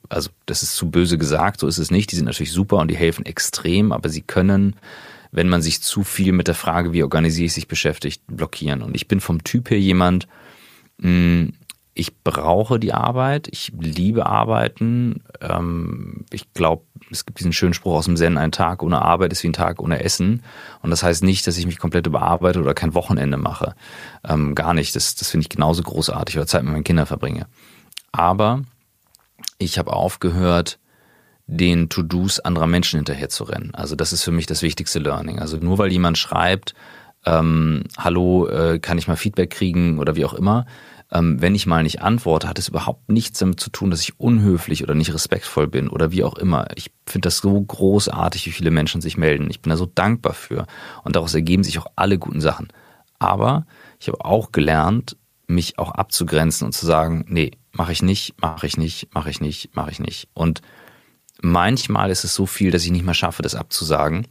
[0.10, 2.12] also das ist zu böse gesagt, so ist es nicht.
[2.12, 4.76] Die sind natürlich super und die helfen extrem, aber sie können,
[5.32, 8.84] wenn man sich zu viel mit der Frage, wie organisiere ich sich beschäftigt, blockieren.
[8.84, 10.28] Und ich bin vom Typ her jemand,
[11.00, 11.54] mh, hm,
[11.96, 15.24] ich brauche die Arbeit, ich liebe Arbeiten.
[15.42, 19.32] Ähm, ich glaube, es gibt diesen schönen Spruch aus dem Zen, ein Tag ohne Arbeit
[19.32, 20.42] ist wie ein Tag ohne Essen.
[20.82, 23.76] Und das heißt nicht, dass ich mich komplett überarbeite oder kein Wochenende mache.
[24.28, 24.96] Ähm, gar nicht.
[24.96, 27.46] Das, das finde ich genauso großartig oder Zeit mit meinen Kindern verbringe.
[28.12, 28.64] Aber
[29.60, 30.80] ich habe aufgehört,
[31.46, 33.76] den To-Dos anderer Menschen hinterher zu rennen.
[33.76, 35.40] Also das ist für mich das wichtigste Learning.
[35.40, 36.74] Also nur weil jemand schreibt,
[37.26, 40.66] ähm, hallo, äh, kann ich mal Feedback kriegen oder wie auch immer,
[41.14, 44.20] ähm, wenn ich mal nicht antworte, hat es überhaupt nichts damit zu tun, dass ich
[44.20, 46.68] unhöflich oder nicht respektvoll bin oder wie auch immer.
[46.76, 49.50] Ich finde das so großartig, wie viele Menschen sich melden.
[49.52, 50.66] Ich bin da so dankbar für.
[51.04, 52.70] Und daraus ergeben sich auch alle guten Sachen.
[53.20, 53.68] Aber
[54.00, 58.66] ich habe auch gelernt, mich auch abzugrenzen und zu sagen, nee, mache ich nicht, mache
[58.66, 60.30] ich nicht, mache ich nicht, mache ich nicht.
[60.34, 60.62] Und
[61.44, 64.28] manchmal ist es so viel, dass ich nicht mehr schaffe, das abzusagen.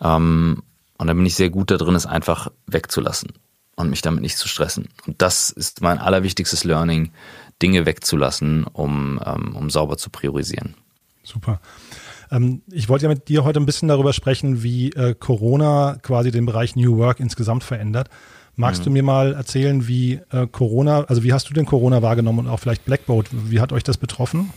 [0.00, 0.62] Ähm,
[0.96, 3.32] und dann bin ich sehr gut da drin, es einfach wegzulassen
[3.76, 4.88] und mich damit nicht zu stressen.
[5.06, 7.12] Und das ist mein allerwichtigstes Learning,
[7.62, 10.74] Dinge wegzulassen, um, ähm, um sauber zu priorisieren.
[11.22, 11.60] Super.
[12.30, 16.30] Ähm, ich wollte ja mit dir heute ein bisschen darüber sprechen, wie äh, Corona quasi
[16.30, 18.08] den Bereich New Work insgesamt verändert.
[18.56, 18.84] Magst mhm.
[18.84, 22.48] du mir mal erzählen, wie äh, Corona, also wie hast du denn Corona wahrgenommen und
[22.48, 24.50] auch vielleicht Blackboard, wie hat euch das betroffen?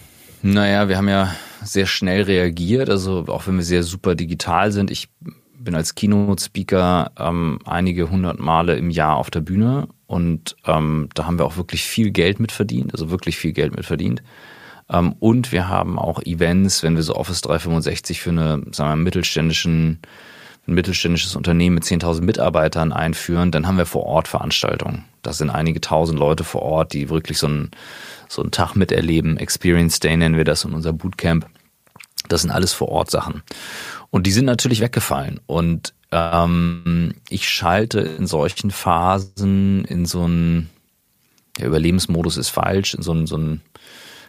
[0.43, 4.91] Naja, wir haben ja sehr schnell reagiert, also auch wenn wir sehr super digital sind.
[4.91, 5.10] Ich
[5.67, 11.25] bin als Keynote-Speaker ähm, einige hundert Male im Jahr auf der Bühne und ähm, da
[11.25, 14.23] haben wir auch wirklich viel Geld mit verdient, also wirklich viel Geld mit verdient.
[14.89, 18.95] Ähm, und wir haben auch Events, wenn wir so Office 365 für eine, sagen wir,
[18.95, 19.99] mittelständischen,
[20.69, 25.03] ein mittelständisches Unternehmen mit 10.000 Mitarbeitern einführen, dann haben wir vor Ort Veranstaltungen.
[25.21, 27.71] Das sind einige tausend Leute vor Ort, die wirklich so einen,
[28.30, 29.36] so einen Tag miterleben.
[29.36, 31.45] Experience Day nennen wir das in unser Bootcamp.
[32.30, 33.43] Das sind alles vor Ort Sachen.
[34.10, 35.39] Und die sind natürlich weggefallen.
[35.46, 40.70] Und ähm, ich schalte in solchen Phasen in so einen
[41.58, 43.62] ja, Überlebensmodus ist falsch, in so einen, so einen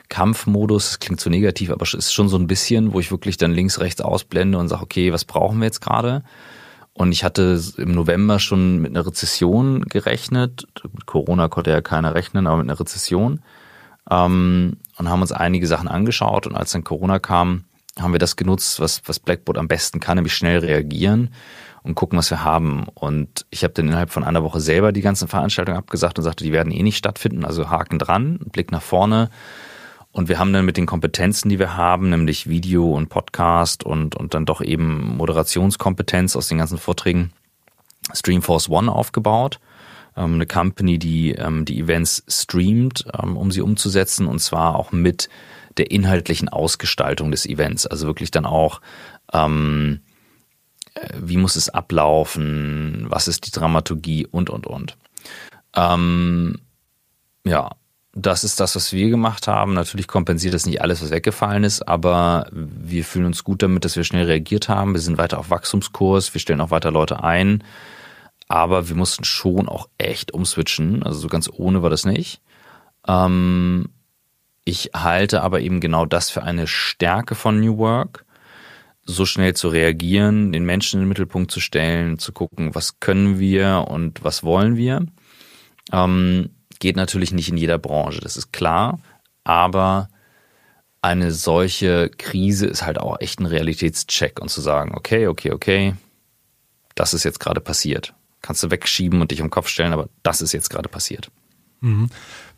[0.08, 3.36] Kampfmodus, das klingt zu negativ, aber es ist schon so ein bisschen, wo ich wirklich
[3.36, 6.22] dann links, rechts ausblende und sage, okay, was brauchen wir jetzt gerade?
[6.98, 10.66] Und ich hatte im November schon mit einer Rezession gerechnet.
[10.82, 13.40] Mit Corona konnte ja keiner rechnen, aber mit einer Rezession.
[14.10, 16.48] Ähm, und haben uns einige Sachen angeschaut.
[16.48, 17.66] Und als dann Corona kam,
[18.00, 21.30] haben wir das genutzt, was, was Blackboard am besten kann, nämlich schnell reagieren
[21.82, 22.86] und gucken, was wir haben.
[22.94, 26.44] Und ich habe dann innerhalb von einer Woche selber die ganzen Veranstaltungen abgesagt und sagte,
[26.44, 29.30] die werden eh nicht stattfinden, also Haken dran, Blick nach vorne.
[30.10, 34.16] Und wir haben dann mit den Kompetenzen, die wir haben, nämlich Video und Podcast und,
[34.16, 37.32] und dann doch eben Moderationskompetenz aus den ganzen Vorträgen,
[38.12, 39.60] Streamforce One aufgebaut
[40.18, 44.92] ähm, eine Company, die ähm, die Events streamt, ähm, um sie umzusetzen und zwar auch
[44.92, 45.28] mit
[45.78, 47.86] der inhaltlichen Ausgestaltung des Events.
[47.86, 48.80] Also wirklich dann auch,
[49.32, 50.00] ähm,
[50.94, 54.96] äh, wie muss es ablaufen, was ist die Dramaturgie und, und, und.
[55.74, 56.58] Ähm,
[57.44, 57.70] ja,
[58.12, 59.74] das ist das, was wir gemacht haben.
[59.74, 63.96] Natürlich kompensiert das nicht alles, was weggefallen ist, aber wir fühlen uns gut damit, dass
[63.96, 64.94] wir schnell reagiert haben.
[64.94, 67.62] Wir sind weiter auf Wachstumskurs, wir stellen auch weiter Leute ein,
[68.48, 71.02] aber wir mussten schon auch echt umswitchen.
[71.02, 72.40] Also so ganz ohne war das nicht.
[73.06, 73.90] Ähm,
[74.68, 78.26] ich halte aber eben genau das für eine Stärke von New Work,
[79.02, 83.38] so schnell zu reagieren, den Menschen in den Mittelpunkt zu stellen, zu gucken, was können
[83.38, 85.06] wir und was wollen wir.
[85.90, 86.50] Ähm,
[86.80, 89.00] geht natürlich nicht in jeder Branche, das ist klar,
[89.42, 90.10] aber
[91.00, 95.94] eine solche Krise ist halt auch echt ein Realitätscheck und zu sagen, okay, okay, okay,
[96.94, 98.12] das ist jetzt gerade passiert.
[98.42, 101.30] Kannst du wegschieben und dich um den Kopf stellen, aber das ist jetzt gerade passiert.
[101.80, 102.08] Mhm.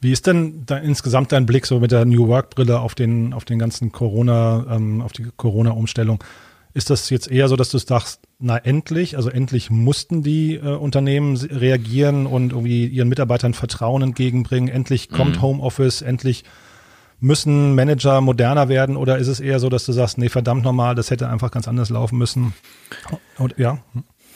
[0.00, 3.33] Wie ist denn da insgesamt dein Blick so mit der New Work Brille auf den,
[3.33, 6.22] auf den ganzen Corona, ähm, auf die Corona-Umstellung?
[6.72, 10.76] Ist das jetzt eher so, dass du sagst, na endlich, also endlich mussten die äh,
[10.76, 15.42] Unternehmen reagieren und irgendwie ihren Mitarbeitern Vertrauen entgegenbringen, endlich kommt mhm.
[15.42, 16.44] Homeoffice, endlich
[17.18, 20.94] müssen Manager moderner werden oder ist es eher so, dass du sagst, nee, verdammt nochmal,
[20.94, 22.54] das hätte einfach ganz anders laufen müssen?
[23.37, 23.78] Und, ja.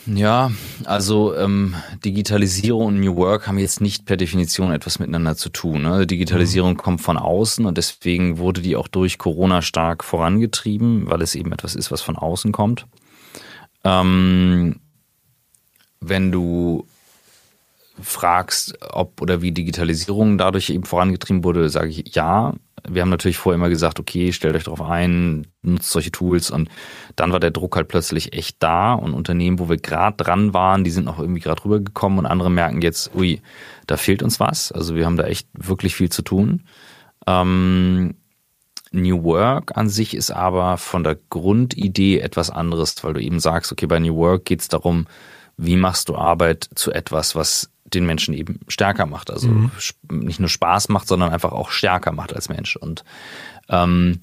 [0.07, 0.51] Ja,
[0.85, 5.83] also ähm, Digitalisierung und New Work haben jetzt nicht per Definition etwas miteinander zu tun.
[5.83, 6.07] Ne?
[6.07, 6.77] Digitalisierung mhm.
[6.77, 11.53] kommt von außen und deswegen wurde die auch durch Corona stark vorangetrieben, weil es eben
[11.53, 12.87] etwas ist, was von außen kommt.
[13.83, 14.81] Ähm,
[16.01, 16.87] wenn du
[18.01, 22.55] fragst, ob oder wie Digitalisierung dadurch eben vorangetrieben wurde, sage ich ja
[22.89, 26.69] wir haben natürlich vorher immer gesagt, okay, stellt euch darauf ein, nutzt solche Tools und
[27.17, 30.85] dann war der Druck halt plötzlich echt da und Unternehmen, wo wir gerade dran waren,
[30.85, 33.41] die sind auch irgendwie gerade rübergekommen und andere merken jetzt, ui,
[33.87, 34.71] da fehlt uns was.
[34.71, 36.65] Also wir haben da echt wirklich viel zu tun.
[37.27, 38.15] Ähm,
[38.93, 43.73] New Work an sich ist aber von der Grundidee etwas anderes, weil du eben sagst,
[43.73, 45.07] okay, bei New Work geht es darum,
[45.57, 49.31] wie machst du Arbeit zu etwas, was den Menschen eben stärker macht.
[49.31, 49.71] Also mhm.
[50.11, 52.77] nicht nur Spaß macht, sondern einfach auch stärker macht als Mensch.
[52.77, 53.05] Und
[53.69, 54.21] ähm,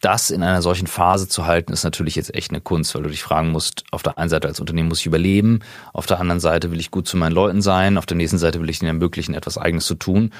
[0.00, 3.10] das in einer solchen Phase zu halten, ist natürlich jetzt echt eine Kunst, weil du
[3.10, 5.60] dich fragen musst, auf der einen Seite als Unternehmen muss ich überleben,
[5.92, 8.60] auf der anderen Seite will ich gut zu meinen Leuten sein, auf der nächsten Seite
[8.60, 10.32] will ich ihnen ermöglichen, etwas Eigenes zu tun.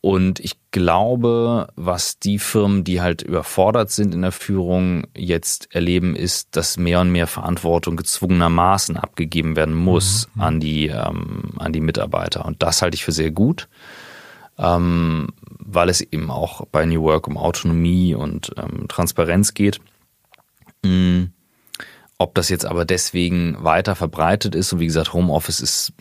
[0.00, 6.14] Und ich glaube, was die Firmen, die halt überfordert sind in der Führung, jetzt erleben,
[6.14, 10.42] ist, dass mehr und mehr Verantwortung gezwungenermaßen abgegeben werden muss mhm.
[10.42, 12.44] an die ähm, an die Mitarbeiter.
[12.44, 13.68] Und das halte ich für sehr gut,
[14.56, 19.80] ähm, weil es eben auch bei New Work um Autonomie und ähm, Transparenz geht.
[20.84, 21.32] Mhm.
[22.20, 25.92] Ob das jetzt aber deswegen weiter verbreitet ist und wie gesagt, Homeoffice ist,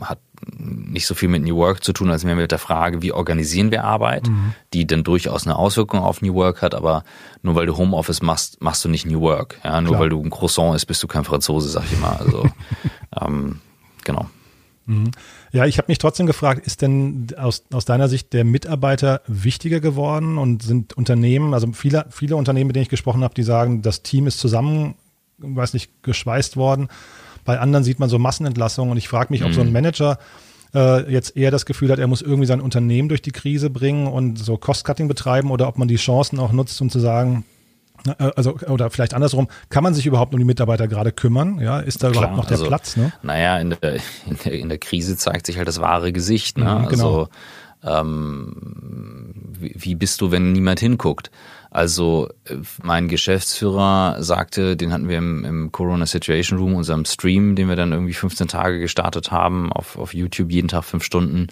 [0.00, 0.20] hat
[0.56, 3.72] nicht so viel mit New Work zu tun, als mehr mit der Frage, wie organisieren
[3.72, 4.54] wir Arbeit, mhm.
[4.72, 7.02] die dann durchaus eine Auswirkung auf New Work hat, aber
[7.42, 9.58] nur weil du Homeoffice machst, machst du nicht New Work.
[9.64, 10.02] Ja, nur Klar.
[10.02, 12.16] weil du ein Croissant isst, bist du kein Franzose, sag ich mal.
[12.16, 12.48] Also
[13.20, 13.60] ähm,
[14.04, 14.26] genau.
[14.86, 15.10] Mhm.
[15.50, 19.80] Ja, ich habe mich trotzdem gefragt, ist denn aus, aus deiner Sicht der Mitarbeiter wichtiger
[19.80, 23.82] geworden und sind Unternehmen, also viele, viele Unternehmen, mit denen ich gesprochen habe, die sagen,
[23.82, 24.94] das Team ist zusammen,
[25.38, 26.88] weiß nicht, geschweißt worden.
[27.44, 29.72] Bei anderen sieht man so Massenentlassungen und ich frage mich, ob so ein mhm.
[29.72, 30.18] Manager
[30.74, 34.06] äh, jetzt eher das Gefühl hat, er muss irgendwie sein Unternehmen durch die Krise bringen
[34.06, 37.44] und so Cost-Cutting betreiben oder ob man die Chancen auch nutzt, um zu sagen,
[38.06, 41.58] äh, also oder vielleicht andersrum, kann man sich überhaupt um die Mitarbeiter gerade kümmern?
[41.60, 42.96] Ja, ist da Klar, überhaupt noch der also, Platz?
[42.96, 43.12] Ne?
[43.22, 46.58] Naja, in der, in, der, in der Krise zeigt sich halt das wahre Gesicht.
[46.58, 46.64] Ne?
[46.64, 47.18] Mhm, genau.
[47.20, 47.28] Also
[47.84, 51.30] ähm, wie, wie bist du, wenn niemand hinguckt?
[51.70, 57.56] Also äh, mein Geschäftsführer sagte, den hatten wir im, im Corona Situation Room, unserem Stream,
[57.56, 61.48] den wir dann irgendwie 15 Tage gestartet haben, auf, auf YouTube jeden Tag fünf Stunden.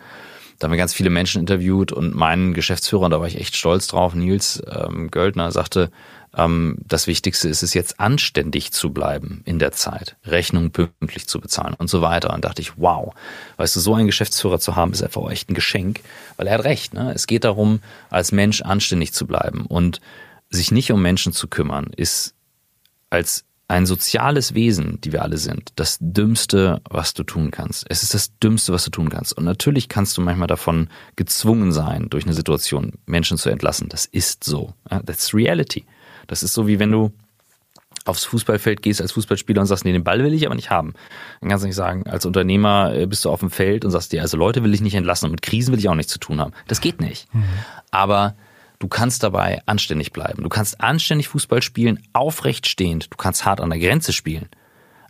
[0.58, 3.56] Da haben wir ganz viele Menschen interviewt und mein Geschäftsführer, und da war ich echt
[3.56, 5.90] stolz drauf, Nils ähm, Göldner, sagte,
[6.36, 11.40] ähm, das Wichtigste ist es jetzt anständig zu bleiben in der Zeit, Rechnungen pünktlich zu
[11.40, 12.32] bezahlen und so weiter.
[12.32, 13.14] Und dachte ich, wow,
[13.56, 16.00] weißt du, so einen Geschäftsführer zu haben, ist einfach auch echt ein Geschenk,
[16.36, 16.94] weil er hat recht.
[16.94, 17.12] Ne?
[17.14, 20.00] Es geht darum, als Mensch anständig zu bleiben und
[20.50, 22.34] sich nicht um Menschen zu kümmern, ist
[23.10, 27.84] als ein soziales Wesen, die wir alle sind, das Dümmste, was du tun kannst.
[27.88, 29.36] Es ist das Dümmste, was du tun kannst.
[29.36, 33.88] Und natürlich kannst du manchmal davon gezwungen sein, durch eine Situation Menschen zu entlassen.
[33.88, 34.72] Das ist so.
[34.88, 35.84] That's reality.
[36.28, 37.12] Das ist so wie wenn du
[38.04, 40.94] aufs Fußballfeld gehst als Fußballspieler und sagst, nee, den Ball will ich aber nicht haben.
[41.40, 44.12] Dann kannst du nicht sagen, als Unternehmer äh, bist du auf dem Feld und sagst
[44.12, 46.20] dir, also Leute will ich nicht entlassen und mit Krisen will ich auch nichts zu
[46.20, 46.52] tun haben.
[46.68, 47.32] Das geht nicht.
[47.34, 47.44] Mhm.
[47.90, 48.36] Aber
[48.78, 50.42] du kannst dabei anständig bleiben.
[50.42, 53.12] Du kannst anständig Fußball spielen, aufrecht stehend.
[53.12, 54.48] Du kannst hart an der Grenze spielen,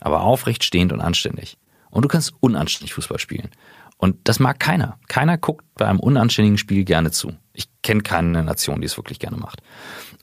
[0.01, 1.59] aber aufrecht stehend und anständig.
[1.91, 3.51] Und du kannst unanständig Fußball spielen.
[3.97, 4.99] Und das mag keiner.
[5.09, 7.33] Keiner guckt bei einem unanständigen Spiel gerne zu.
[7.53, 9.63] Ich kenne keine Nation, die es wirklich gerne macht.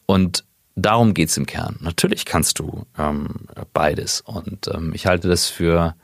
[0.05, 1.77] Und darum geht's im Kern.
[1.79, 4.21] Natürlich kannst du ähm, beides.
[4.21, 5.95] Und ähm, ich halte das für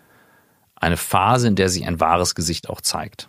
[0.76, 3.29] eine Phase, in der sich ein wahres Gesicht auch zeigt.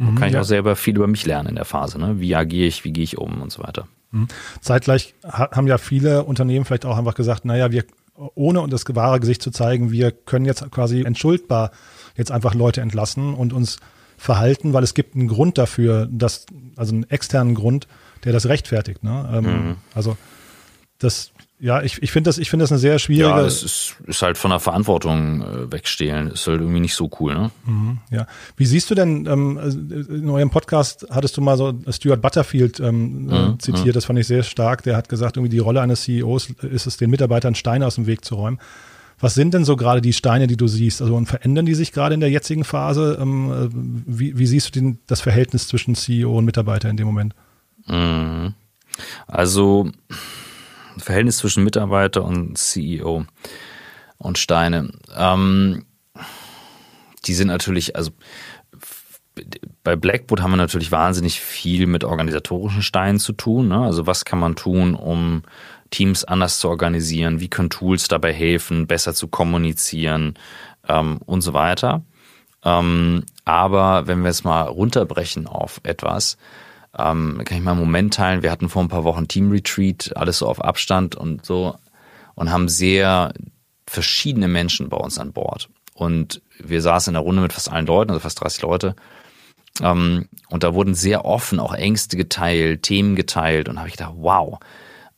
[0.00, 0.40] Mhm, kann ich ja.
[0.40, 1.98] auch selber viel über mich lernen in der Phase.
[1.98, 2.20] Ne?
[2.20, 3.86] Wie agiere ich, wie gehe ich um und so weiter.
[4.12, 4.28] Mhm.
[4.60, 7.84] Zeitgleich haben ja viele Unternehmen vielleicht auch einfach gesagt, naja, wir,
[8.14, 11.70] ohne das wahre Gesicht zu zeigen, wir können jetzt quasi entschuldbar
[12.16, 13.78] jetzt einfach Leute entlassen und uns
[14.16, 17.86] verhalten, weil es gibt einen Grund dafür, dass, also einen externen Grund,
[18.24, 19.04] der das rechtfertigt.
[19.04, 19.30] Ne?
[19.32, 19.76] Ähm, mhm.
[19.94, 20.16] Also
[20.98, 23.28] das, ja, ich, ich finde das, ich finde das eine sehr schwierige.
[23.28, 27.10] Ja, es ist, ist halt von der Verantwortung äh, wegstehlen, ist halt irgendwie nicht so
[27.20, 27.50] cool, ne?
[27.66, 28.26] Mhm, ja.
[28.56, 29.58] Wie siehst du denn, ähm,
[30.08, 33.92] in eurem Podcast hattest du mal so Stuart Butterfield ähm, äh, mhm, zitiert, mhm.
[33.92, 34.82] das fand ich sehr stark.
[34.84, 38.06] Der hat gesagt, irgendwie die Rolle eines CEOs ist es, den Mitarbeitern Steine aus dem
[38.06, 38.58] Weg zu räumen.
[39.18, 41.02] Was sind denn so gerade die Steine, die du siehst?
[41.02, 43.18] Also und verändern die sich gerade in der jetzigen Phase?
[43.20, 43.68] Ähm, äh,
[44.06, 47.34] wie, wie, siehst du den, das Verhältnis zwischen CEO und Mitarbeiter in dem Moment?
[47.86, 48.54] Mhm.
[49.26, 49.90] Also
[51.00, 53.24] Verhältnis zwischen Mitarbeiter und CEO
[54.18, 54.90] und Steine.
[55.16, 55.84] Ähm,
[57.26, 58.12] die sind natürlich, also
[59.82, 63.68] bei Blackboard haben wir natürlich wahnsinnig viel mit organisatorischen Steinen zu tun.
[63.68, 63.78] Ne?
[63.78, 65.42] Also was kann man tun, um
[65.90, 67.40] Teams anders zu organisieren?
[67.40, 70.34] Wie können Tools dabei helfen, besser zu kommunizieren
[70.88, 72.02] ähm, und so weiter?
[72.64, 76.36] Ähm, aber wenn wir es mal runterbrechen auf etwas,
[76.98, 78.42] ähm, kann ich mal einen Moment teilen.
[78.42, 81.76] Wir hatten vor ein paar Wochen Team Retreat, alles so auf Abstand und so
[82.34, 83.32] und haben sehr
[83.86, 85.68] verschiedene Menschen bei uns an Bord.
[85.94, 88.96] Und wir saßen in der Runde mit fast allen Leuten, also fast 30 Leute.
[89.82, 93.68] Ähm, und da wurden sehr offen auch Ängste geteilt, Themen geteilt.
[93.68, 94.58] Und habe ich gedacht, wow,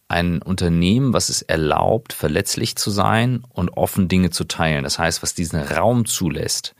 [0.08, 4.84] ein Unternehmen, was es erlaubt, verletzlich zu sein und offen Dinge zu teilen.
[4.84, 6.74] Das heißt, was diesen Raum zulässt,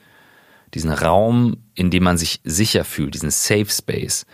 [0.74, 4.26] diesen Raum, in dem man sich sicher fühlt, diesen Safe Space,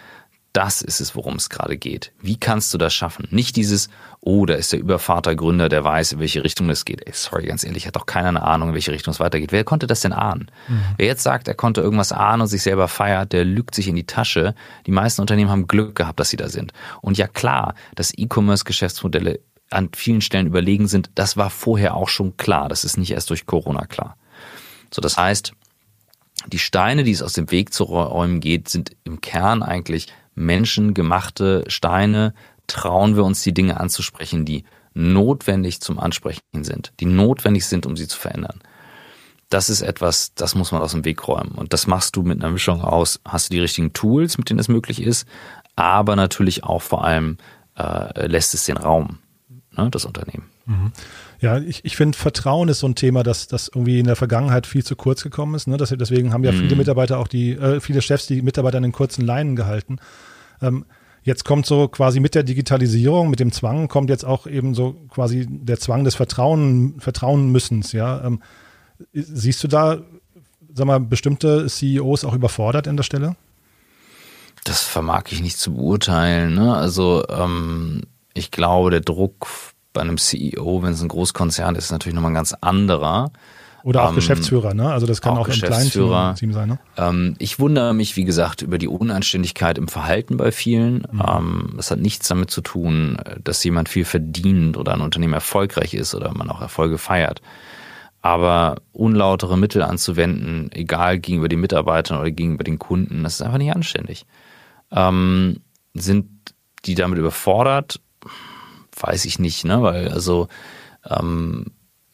[0.53, 2.13] das ist es, worum es gerade geht.
[2.21, 3.29] Wie kannst du das schaffen?
[3.31, 3.89] Nicht dieses,
[4.21, 7.07] oh, da ist der Übervatergründer, der weiß, in welche Richtung es geht.
[7.07, 9.53] Ey, sorry, ganz ehrlich, hat doch keiner eine Ahnung, in welche Richtung es weitergeht.
[9.53, 10.51] Wer konnte das denn ahnen?
[10.69, 10.81] Mhm.
[10.97, 13.95] Wer jetzt sagt, er konnte irgendwas ahnen und sich selber feiert, der lügt sich in
[13.95, 14.55] die Tasche.
[14.87, 16.73] Die meisten Unternehmen haben Glück gehabt, dass sie da sind.
[17.03, 22.37] Und ja klar, dass E-Commerce-Geschäftsmodelle an vielen Stellen überlegen sind, das war vorher auch schon
[22.37, 22.69] klar.
[22.69, 24.17] Das ist nicht erst durch Corona klar.
[24.91, 25.53] So, das heißt,
[26.47, 31.65] die Steine, die es aus dem Weg zu räumen geht, sind im Kern eigentlich menschengemachte
[31.69, 32.35] Steine
[32.67, 37.97] trauen wir uns die Dinge anzusprechen, die notwendig zum Ansprechen sind, die notwendig sind, um
[37.97, 38.61] sie zu verändern.
[39.49, 41.53] Das ist etwas, das muss man aus dem Weg räumen.
[41.53, 44.61] Und das machst du mit einer Mischung aus, hast du die richtigen Tools, mit denen
[44.61, 45.27] es möglich ist,
[45.77, 47.39] aber natürlich auch vor allem
[47.77, 49.19] äh, lässt es den Raum,
[49.77, 50.45] ne, das Unternehmen.
[50.67, 50.93] Mhm.
[51.41, 54.67] Ja, ich, ich finde, Vertrauen ist so ein Thema, das, das irgendwie in der Vergangenheit
[54.67, 55.67] viel zu kurz gekommen ist.
[55.67, 55.77] Ne?
[55.77, 56.59] Das, deswegen haben ja mhm.
[56.59, 59.99] viele Mitarbeiter auch die, äh, viele Chefs die Mitarbeiter an den kurzen Leinen gehalten.
[60.63, 60.85] Ähm,
[61.23, 64.95] jetzt kommt so quasi mit der Digitalisierung, mit dem Zwang, kommt jetzt auch eben so
[65.11, 68.25] quasi der Zwang des Vertrauen, Vertrauen müssens, ja.
[68.25, 68.43] Ähm,
[69.13, 69.99] siehst du da,
[70.73, 73.37] sag mal, bestimmte CEOs auch überfordert an der Stelle?
[74.65, 76.55] Das vermag ich nicht zu beurteilen.
[76.55, 76.75] Ne?
[76.75, 78.03] Also ähm,
[78.35, 79.47] ich glaube, der Druck
[79.93, 83.33] bei einem CEO, wenn es ein Großkonzern ist, ist natürlich nochmal ein ganz anderer.
[83.89, 84.91] Oder auch ähm, Geschäftsführer, ne?
[84.93, 86.79] Also das kann auch, auch im kleinen Team sein, ne?
[86.97, 91.07] Ähm, ich wundere mich, wie gesagt, über die Unanständigkeit im Verhalten bei vielen.
[91.11, 91.23] Mhm.
[91.27, 95.95] Ähm, das hat nichts damit zu tun, dass jemand viel verdient oder ein Unternehmen erfolgreich
[95.95, 97.41] ist oder man auch Erfolge feiert.
[98.21, 103.59] Aber unlautere Mittel anzuwenden, egal gegenüber den Mitarbeitern oder gegenüber den Kunden, das ist einfach
[103.59, 104.27] nicht anständig.
[104.91, 105.61] Ähm,
[105.95, 106.27] sind
[106.85, 108.01] die damit überfordert?
[109.01, 109.83] weiß ich nicht, ne?
[109.83, 110.49] Weil also
[111.09, 111.67] ähm,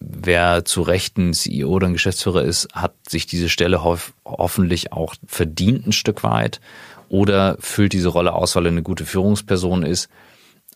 [0.08, 4.92] wer zu Recht ein CEO oder ein Geschäftsführer ist, hat sich diese Stelle hof hoffentlich
[4.92, 6.60] auch verdient ein Stück weit
[7.08, 10.08] oder füllt diese Rolle aus, weil er eine gute Führungsperson ist.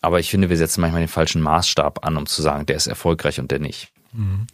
[0.01, 2.87] Aber ich finde, wir setzen manchmal den falschen Maßstab an, um zu sagen, der ist
[2.87, 3.91] erfolgreich und der nicht.
[4.13, 4.47] Mhm.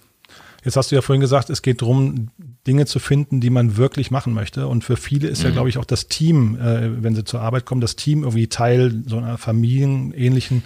[0.64, 2.32] Jetzt hast du ja vorhin gesagt, es geht darum,
[2.66, 4.68] Dinge zu finden, die man wirklich machen möchte.
[4.68, 5.46] Und für viele ist mhm.
[5.46, 8.48] ja, glaube ich, auch das Team, äh, wenn sie zur Arbeit kommen, das Team irgendwie
[8.48, 10.64] Teil so einer familienähnlichen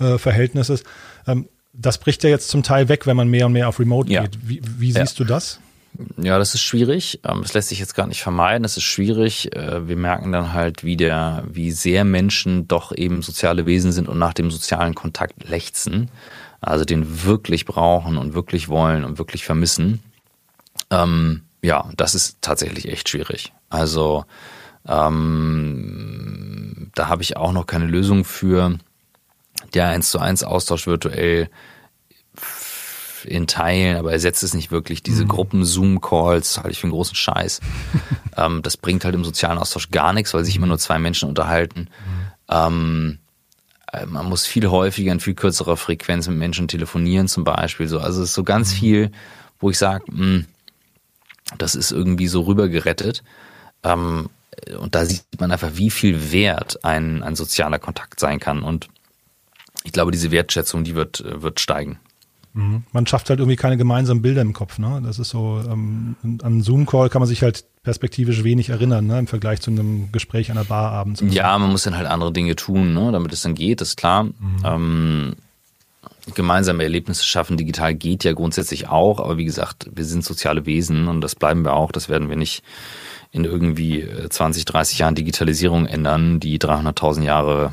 [0.00, 0.82] äh, Verhältnisses.
[1.28, 4.10] Ähm, das bricht ja jetzt zum Teil weg, wenn man mehr und mehr auf Remote
[4.10, 4.22] ja.
[4.22, 4.38] geht.
[4.42, 5.24] Wie, wie siehst ja.
[5.24, 5.60] du das?
[6.16, 7.20] Ja, das ist schwierig.
[7.24, 8.62] Ähm, das lässt sich jetzt gar nicht vermeiden.
[8.62, 9.54] Das ist schwierig.
[9.54, 14.08] Äh, wir merken dann halt, wie der, wie sehr Menschen doch eben soziale Wesen sind
[14.08, 16.10] und nach dem sozialen Kontakt lechzen.
[16.60, 20.02] Also den wirklich brauchen und wirklich wollen und wirklich vermissen.
[20.90, 23.52] Ähm, ja, das ist tatsächlich echt schwierig.
[23.68, 24.24] Also
[24.86, 28.78] ähm, da habe ich auch noch keine Lösung für
[29.74, 31.48] der 1 zu 1 Austausch virtuell
[33.24, 35.02] in Teilen, aber ersetzt es nicht wirklich.
[35.02, 35.28] Diese mhm.
[35.28, 37.60] Gruppen-Zoom-Calls halte ich für einen großen Scheiß.
[38.36, 41.28] ähm, das bringt halt im sozialen Austausch gar nichts, weil sich immer nur zwei Menschen
[41.28, 41.80] unterhalten.
[41.80, 42.30] Mhm.
[42.48, 43.18] Ähm,
[43.92, 47.88] äh, man muss viel häufiger in viel kürzerer Frequenz mit Menschen telefonieren zum Beispiel.
[47.88, 48.76] So, also es ist so ganz mhm.
[48.76, 49.10] viel,
[49.58, 50.46] wo ich sage, hm,
[51.58, 53.22] das ist irgendwie so rübergerettet.
[53.82, 54.30] Ähm,
[54.78, 58.62] und da sieht man einfach, wie viel wert ein, ein sozialer Kontakt sein kann.
[58.62, 58.88] Und
[59.84, 61.98] ich glaube, diese Wertschätzung, die wird, wird steigen.
[62.52, 62.82] Mhm.
[62.92, 64.78] Man schafft halt irgendwie keine gemeinsamen Bilder im Kopf.
[64.78, 65.00] Ne?
[65.04, 69.18] Das ist so, ähm, an Zoom-Call kann man sich halt perspektivisch wenig erinnern, ne?
[69.18, 71.22] im Vergleich zu einem Gespräch an der Bar abends.
[71.30, 73.12] Ja, man muss dann halt andere Dinge tun, ne?
[73.12, 74.24] damit es dann geht, ist klar.
[74.24, 74.34] Mhm.
[74.64, 75.36] Ähm,
[76.34, 81.08] gemeinsame Erlebnisse schaffen digital geht ja grundsätzlich auch, aber wie gesagt, wir sind soziale Wesen
[81.08, 81.92] und das bleiben wir auch.
[81.92, 82.62] Das werden wir nicht
[83.32, 87.72] in irgendwie 20, äh, 30 Jahren Digitalisierung ändern, die 300.000 Jahre,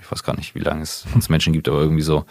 [0.00, 2.24] ich weiß gar nicht, wie lange es uns Menschen gibt, aber irgendwie so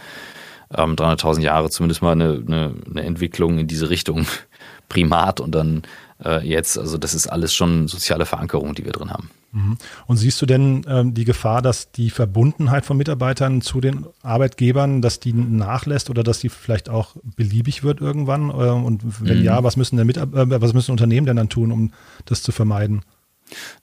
[0.75, 4.25] ähm, 300.000 Jahre zumindest mal eine, eine, eine Entwicklung in diese Richtung
[4.89, 5.83] Primat und dann
[6.23, 9.29] äh, jetzt, also das ist alles schon soziale Verankerung, die wir drin haben.
[9.51, 9.77] Mhm.
[10.07, 15.01] Und siehst du denn ähm, die Gefahr, dass die Verbundenheit von Mitarbeitern zu den Arbeitgebern,
[15.01, 18.49] dass die nachlässt oder dass die vielleicht auch beliebig wird irgendwann?
[18.49, 19.43] Äh, und wenn mhm.
[19.43, 21.91] ja, was müssen, der äh, was müssen Unternehmen denn dann tun, um
[22.25, 23.01] das zu vermeiden?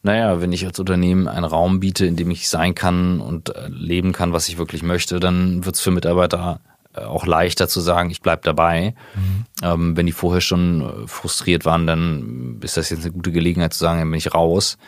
[0.02, 3.68] Naja, wenn ich als Unternehmen einen Raum biete, in dem ich sein kann und äh,
[3.68, 6.60] leben kann, was ich wirklich möchte, dann wird es für Mitarbeiter
[6.94, 8.94] äh, auch leichter zu sagen, ich bleib dabei.
[9.14, 9.44] Mhm.
[9.62, 13.72] Ähm, wenn die vorher schon äh, frustriert waren, dann ist das jetzt eine gute Gelegenheit
[13.72, 14.78] zu sagen, dann bin ich raus,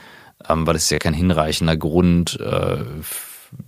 [0.49, 2.85] ähm, weil es ist ja kein hinreichender Grund, äh,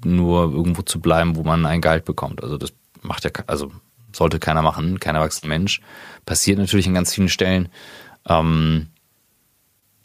[0.05, 2.43] nur irgendwo zu bleiben, wo man ein Gehalt bekommt.
[2.43, 3.73] Also das macht ja, also
[4.13, 5.81] sollte keiner machen, kein erwachsener Mensch.
[6.27, 7.69] Passiert natürlich an ganz vielen Stellen.
[8.29, 8.89] Ähm,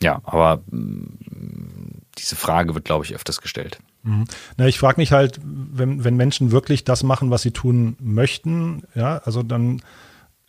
[0.04, 3.80] ja, aber mm, diese Frage wird, glaube ich, öfters gestellt.
[4.04, 4.26] Mhm.
[4.58, 8.84] Na, ich frage mich halt, wenn, wenn Menschen wirklich das machen, was sie tun möchten,
[8.96, 9.82] ja, also dann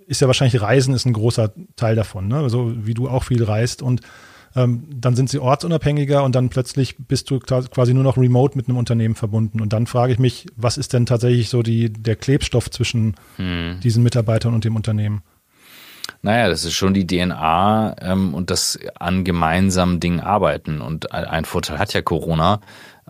[0.06, 2.36] ist ja wahrscheinlich Reisen ist ein großer Teil davon, ne?
[2.36, 4.02] Also wie du auch viel reist und
[4.56, 8.68] ähm, dann sind sie ortsunabhängiger und dann plötzlich bist du quasi nur noch remote mit
[8.68, 9.60] einem Unternehmen verbunden.
[9.60, 13.80] Und dann frage ich mich, was ist denn tatsächlich so die, der Klebstoff zwischen hm.
[13.82, 15.22] diesen Mitarbeitern und dem Unternehmen?
[16.24, 20.80] Naja, das ist schon die DNA ähm, und das an gemeinsamen Dingen arbeiten.
[20.80, 22.62] Und ein Vorteil hat ja Corona.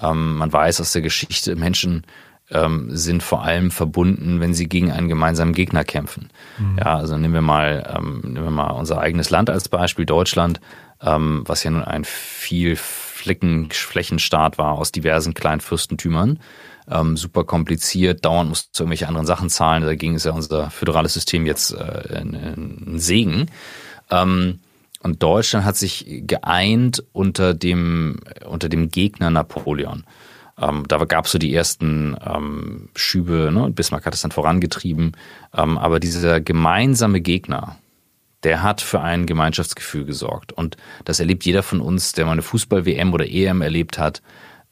[0.03, 2.05] Ähm, man weiß aus der Geschichte, Menschen
[2.51, 6.31] ähm, sind vor allem verbunden, wenn sie gegen einen gemeinsamen Gegner kämpfen.
[6.59, 6.79] Mhm.
[6.79, 10.61] Ja, also nehmen wir mal, ähm, nehmen wir mal unser eigenes Land als Beispiel, Deutschland,
[11.01, 16.41] ähm, was ja nun ein viel Flecken, Flächenstaat war aus diversen kleinen Fürstentümern
[16.91, 19.85] ähm, super kompliziert, dauernd musst du irgendwelche anderen Sachen zahlen.
[19.85, 23.51] Dagegen ist ja unser föderales System jetzt äh, ein, ein Segen.
[24.11, 24.61] Ähm,
[25.03, 30.05] und Deutschland hat sich geeint unter dem, unter dem Gegner Napoleon.
[30.61, 33.71] Ähm, da gab es so die ersten ähm, Schübe, ne?
[33.71, 35.13] Bismarck hat es dann vorangetrieben.
[35.55, 37.77] Ähm, aber dieser gemeinsame Gegner,
[38.45, 40.53] der hat für ein Gemeinschaftsgefühl gesorgt.
[40.53, 44.23] Und das erlebt jeder von uns, der mal eine Fußball-WM oder EM erlebt hat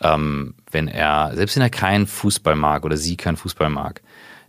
[0.03, 4.03] ähm, wenn er, selbst wenn er keinen Fußball mag oder sie keinen Fußball mag,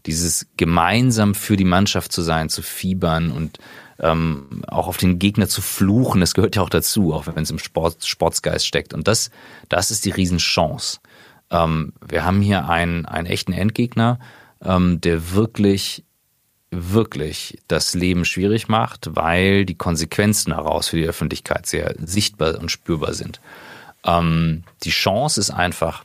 [0.05, 3.59] dieses gemeinsam für die Mannschaft zu sein, zu fiebern und
[3.99, 7.51] ähm, auch auf den Gegner zu fluchen, das gehört ja auch dazu, auch wenn es
[7.51, 8.93] im Sport, Sportsgeist steckt.
[8.93, 9.31] Und das,
[9.69, 10.99] das ist die Riesenchance.
[11.51, 14.19] Ähm, wir haben hier einen, einen echten Endgegner,
[14.61, 16.03] ähm, der wirklich,
[16.71, 22.71] wirklich das Leben schwierig macht, weil die Konsequenzen daraus für die Öffentlichkeit sehr sichtbar und
[22.71, 23.39] spürbar sind.
[24.05, 26.03] Ähm, die Chance ist einfach,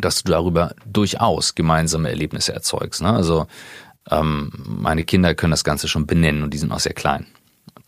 [0.00, 3.02] dass du darüber durchaus gemeinsame Erlebnisse erzeugst.
[3.02, 3.12] Ne?
[3.12, 3.46] Also
[4.10, 7.26] ähm, meine Kinder können das Ganze schon benennen und die sind auch sehr klein.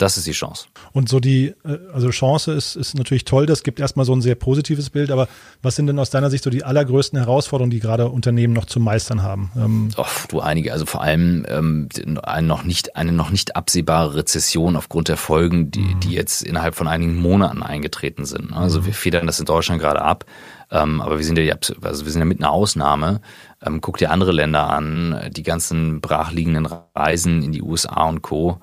[0.01, 0.65] Das ist die Chance.
[0.93, 4.23] Und so die, äh, also Chance ist, ist natürlich toll, das gibt erstmal so ein
[4.23, 5.29] sehr positives Bild, aber
[5.61, 8.81] was sind denn aus deiner Sicht so die allergrößten Herausforderungen, die gerade Unternehmen noch zu
[8.81, 9.51] meistern haben?
[9.57, 11.91] Ähm oh, du einige, also vor allem ähm,
[12.23, 16.01] eine, noch nicht, eine noch nicht absehbare Rezession aufgrund der Folgen, die, mhm.
[16.01, 18.55] die jetzt innerhalb von einigen Monaten eingetreten sind.
[18.55, 18.87] Also mhm.
[18.87, 20.25] wir federn das in Deutschland gerade ab.
[20.71, 23.21] Ähm, aber wir sind ja, also wir sind ja mit einer Ausnahme.
[23.61, 28.61] Ähm, guck dir andere Länder an, die ganzen brachliegenden Reisen in die USA und Co.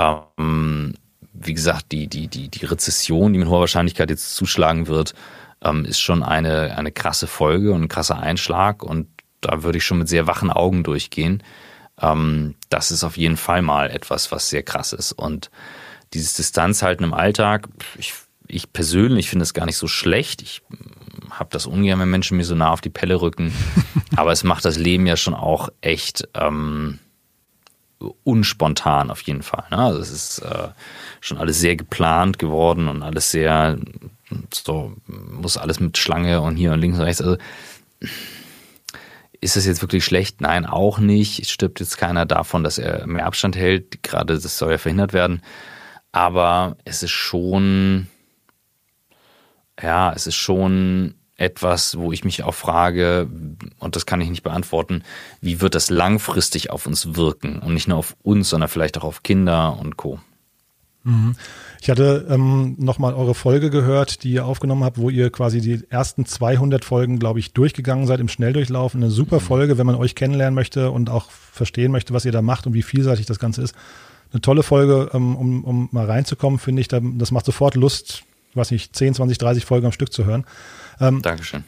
[0.00, 0.94] Ähm,
[1.32, 5.14] wie gesagt, die, die, die, die Rezession, die mit hoher Wahrscheinlichkeit jetzt zuschlagen wird,
[5.62, 8.82] ähm, ist schon eine, eine krasse Folge und ein krasser Einschlag.
[8.82, 9.08] Und
[9.40, 11.42] da würde ich schon mit sehr wachen Augen durchgehen.
[12.00, 15.12] Ähm, das ist auf jeden Fall mal etwas, was sehr krass ist.
[15.12, 15.50] Und
[16.14, 18.14] dieses Distanzhalten im Alltag, ich,
[18.46, 20.42] ich persönlich finde es gar nicht so schlecht.
[20.42, 20.62] Ich
[21.30, 23.52] habe das ungern, wenn Menschen mir so nah auf die Pelle rücken.
[24.16, 26.98] Aber es macht das Leben ja schon auch echt ähm,
[28.24, 29.64] unspontan auf jeden Fall.
[29.70, 29.78] Ne?
[29.78, 30.68] Also es ist äh,
[31.20, 33.78] schon alles sehr geplant geworden und alles sehr
[34.52, 37.20] so muss alles mit Schlange und hier und links und rechts.
[37.20, 37.36] Also
[39.40, 40.40] ist es jetzt wirklich schlecht?
[40.40, 41.40] Nein, auch nicht.
[41.40, 44.02] Es stirbt jetzt keiner davon, dass er mehr Abstand hält.
[44.02, 45.42] Gerade das soll ja verhindert werden.
[46.12, 48.08] Aber es ist schon,
[49.80, 53.28] ja, es ist schon etwas, wo ich mich auch frage,
[53.78, 55.02] und das kann ich nicht beantworten,
[55.40, 57.58] wie wird das langfristig auf uns wirken?
[57.60, 60.20] Und nicht nur auf uns, sondern vielleicht auch auf Kinder und Co.
[61.02, 61.34] Mhm.
[61.80, 65.82] Ich hatte ähm, nochmal eure Folge gehört, die ihr aufgenommen habt, wo ihr quasi die
[65.88, 68.94] ersten 200 Folgen, glaube ich, durchgegangen seid im Schnelldurchlauf.
[68.94, 69.44] Eine super mhm.
[69.44, 72.74] Folge, wenn man euch kennenlernen möchte und auch verstehen möchte, was ihr da macht und
[72.74, 73.74] wie vielseitig das Ganze ist.
[74.30, 76.88] Eine tolle Folge, ähm, um, um mal reinzukommen, finde ich.
[76.88, 80.44] Das macht sofort Lust, weiß nicht, 10, 20, 30 Folgen am Stück zu hören.
[81.00, 81.64] Ähm, Dankeschön.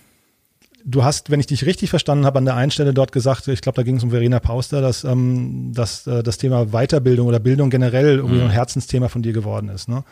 [0.84, 3.60] Du hast, wenn ich dich richtig verstanden habe, an der einen Stelle dort gesagt, ich
[3.60, 7.38] glaube, da ging es um Verena Pauster, dass, ähm, dass äh, das Thema Weiterbildung oder
[7.38, 8.44] Bildung generell irgendwie mhm.
[8.44, 9.88] ein Herzensthema von dir geworden ist.
[9.88, 10.02] Ne?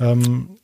[0.00, 0.56] Ähm,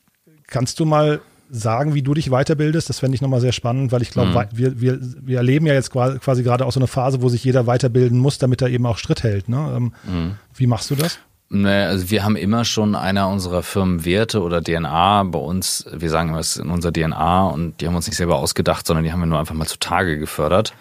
[0.47, 2.89] kannst du mal sagen, wie du dich weiterbildest?
[2.89, 4.57] Das fände ich nochmal sehr spannend, weil ich glaube, mhm.
[4.57, 7.65] wir, wir, wir erleben ja jetzt quasi gerade auch so eine Phase, wo sich jeder
[7.65, 9.47] weiterbilden muss, damit er eben auch Schritt hält.
[9.47, 9.73] Ne?
[9.75, 10.35] Ähm, mhm.
[10.53, 11.19] Wie machst du das?
[11.51, 16.29] Naja, also wir haben immer schon einer unserer Firmenwerte oder DNA bei uns, wir sagen
[16.29, 19.11] immer, es ist in unserer DNA und die haben uns nicht selber ausgedacht, sondern die
[19.11, 20.73] haben wir nur einfach mal zutage gefördert.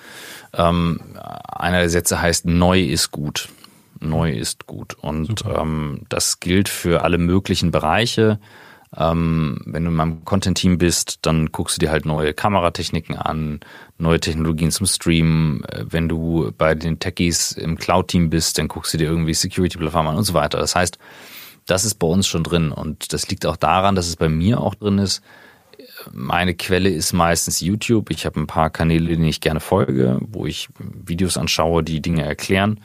[0.52, 1.00] Ähm,
[1.48, 3.48] einer der Sätze heißt, neu ist gut.
[4.00, 4.94] Neu ist gut.
[5.00, 8.38] Und ähm, das gilt für alle möglichen Bereiche.
[8.96, 13.60] Ähm, wenn du in meinem Content-Team bist, dann guckst du dir halt neue Kameratechniken an,
[13.98, 15.62] neue Technologien zum Streamen.
[15.64, 20.12] Äh, wenn du bei den Techies im Cloud-Team bist, dann guckst du dir irgendwie Security-Plattformen
[20.12, 20.58] an und so weiter.
[20.58, 20.98] Das heißt,
[21.66, 24.60] das ist bei uns schon drin und das liegt auch daran, dass es bei mir
[24.60, 25.22] auch drin ist.
[26.10, 28.10] Meine Quelle ist meistens YouTube.
[28.10, 32.24] Ich habe ein paar Kanäle, denen ich gerne folge, wo ich Videos anschaue, die Dinge
[32.24, 32.80] erklären.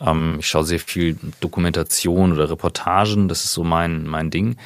[0.00, 4.56] Ähm, ich schaue sehr viel Dokumentation oder Reportagen, das ist so mein, mein Ding.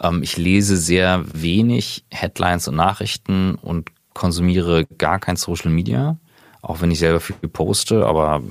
[0.00, 6.18] Ähm, ich lese sehr wenig Headlines und Nachrichten und konsumiere gar kein Social Media,
[6.62, 8.42] auch wenn ich selber viel poste, aber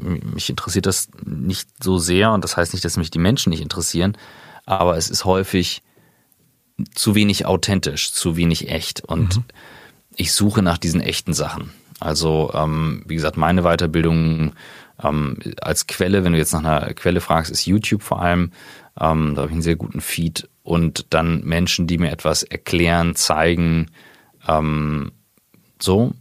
[0.00, 3.62] mich interessiert das nicht so sehr und das heißt nicht, dass mich die Menschen nicht
[3.62, 4.16] interessieren,
[4.66, 5.82] aber es ist häufig
[6.94, 9.44] zu wenig authentisch, zu wenig echt und mhm.
[10.16, 11.70] ich suche nach diesen echten Sachen.
[12.00, 14.52] Also ähm, wie gesagt, meine Weiterbildung
[15.02, 18.52] ähm, als Quelle, wenn du jetzt nach einer Quelle fragst, ist YouTube vor allem.
[19.00, 23.14] Ähm, da habe ich einen sehr guten Feed und dann Menschen, die mir etwas erklären,
[23.14, 23.90] zeigen,
[24.48, 25.12] ähm,
[25.80, 26.14] so,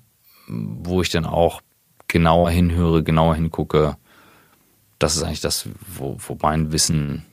[0.47, 1.61] wo ich dann auch
[2.07, 3.95] genauer hinhöre, genauer hingucke.
[4.99, 7.25] Das ist eigentlich das, wo, wo mein Wissen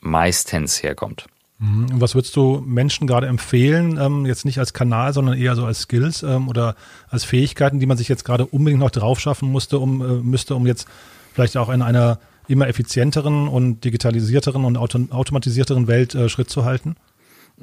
[0.00, 1.26] meistens herkommt.
[1.60, 1.86] Mhm.
[1.92, 5.82] Was würdest du Menschen gerade empfehlen, ähm, jetzt nicht als Kanal, sondern eher so als
[5.82, 6.74] Skills ähm, oder
[7.08, 10.56] als Fähigkeiten, die man sich jetzt gerade unbedingt noch drauf schaffen musste, um, äh, müsste,
[10.56, 10.88] um jetzt
[11.34, 12.18] vielleicht auch in einer
[12.48, 16.96] immer effizienteren und digitalisierteren und auto automatisierteren Welt äh, Schritt zu halten?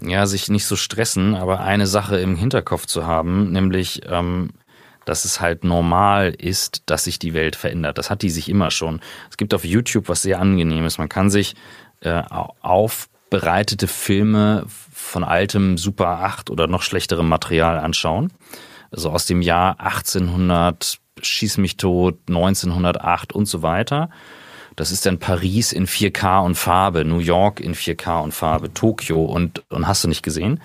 [0.01, 4.49] Ja, sich nicht so stressen, aber eine Sache im Hinterkopf zu haben, nämlich, ähm,
[5.05, 7.97] dass es halt normal ist, dass sich die Welt verändert.
[7.97, 8.99] Das hat die sich immer schon.
[9.29, 10.97] Es gibt auf YouTube was sehr angenehmes.
[10.97, 11.55] Man kann sich
[12.01, 12.23] äh,
[12.61, 18.31] auf bereitete Filme von altem Super 8 oder noch schlechterem Material anschauen.
[18.91, 24.09] Also aus dem Jahr 1800, Schieß mich tot, 1908 und so weiter.
[24.75, 29.23] Das ist dann Paris in 4K und Farbe, New York in 4K und Farbe, Tokio
[29.23, 30.61] und, und hast du nicht gesehen.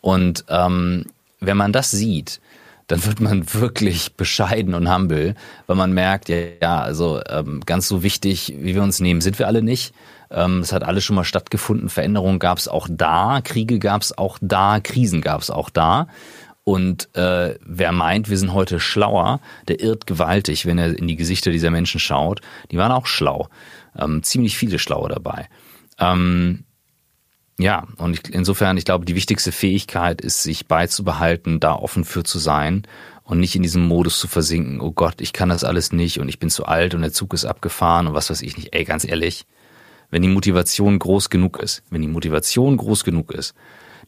[0.00, 1.06] Und ähm,
[1.40, 2.40] wenn man das sieht,
[2.86, 5.34] dann wird man wirklich bescheiden und humble,
[5.66, 9.38] weil man merkt, ja, ja also ähm, ganz so wichtig, wie wir uns nehmen, sind
[9.38, 9.94] wir alle nicht.
[10.30, 11.88] Ähm, es hat alles schon mal stattgefunden.
[11.88, 16.08] Veränderungen gab es auch da, Kriege gab es auch da, Krisen gab es auch da.
[16.68, 21.16] Und äh, wer meint, wir sind heute schlauer, der irrt gewaltig, wenn er in die
[21.16, 22.42] Gesichter dieser Menschen schaut.
[22.70, 23.48] Die waren auch schlau.
[23.98, 25.48] Ähm, ziemlich viele Schlaue dabei.
[25.98, 26.64] Ähm,
[27.58, 32.22] ja, und ich, insofern, ich glaube, die wichtigste Fähigkeit ist, sich beizubehalten, da offen für
[32.22, 32.82] zu sein
[33.24, 36.28] und nicht in diesem Modus zu versinken, oh Gott, ich kann das alles nicht und
[36.28, 38.74] ich bin zu alt und der Zug ist abgefahren und was weiß ich nicht.
[38.74, 39.46] Ey, ganz ehrlich,
[40.10, 43.54] wenn die Motivation groß genug ist, wenn die Motivation groß genug ist,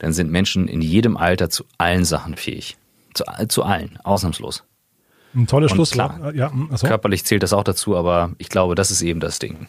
[0.00, 2.76] dann sind Menschen in jedem Alter zu allen Sachen fähig.
[3.14, 4.64] Zu, zu allen, ausnahmslos.
[5.34, 6.34] Ein tolles Schlusswort.
[6.34, 6.86] Ja, achso.
[6.86, 9.68] Körperlich zählt das auch dazu, aber ich glaube, das ist eben das Ding.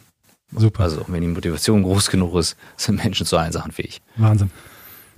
[0.54, 0.84] Super.
[0.84, 4.00] Also, wenn die Motivation groß genug ist, sind Menschen zu allen Sachen fähig.
[4.16, 4.50] Wahnsinn.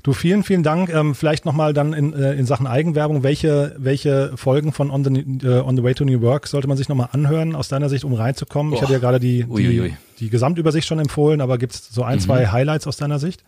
[0.02, 0.92] Du, vielen, vielen Dank.
[0.92, 3.22] Ähm, vielleicht nochmal dann in, äh, in Sachen Eigenwerbung.
[3.22, 6.76] Welche, welche Folgen von On the, uh, On the Way to New Work sollte man
[6.76, 8.72] sich nochmal anhören, aus deiner Sicht, um reinzukommen?
[8.72, 8.76] Oh.
[8.76, 12.16] Ich hatte ja gerade die, die, die, Gesamtübersicht schon empfohlen, aber gibt es so ein,
[12.16, 12.20] mhm.
[12.20, 13.42] zwei Highlights aus deiner Sicht?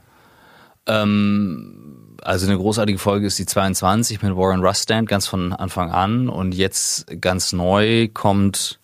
[0.86, 6.28] Ähm, also eine großartige Folge ist die 22 mit Warren Rustand ganz von Anfang an
[6.28, 8.78] und jetzt ganz neu kommt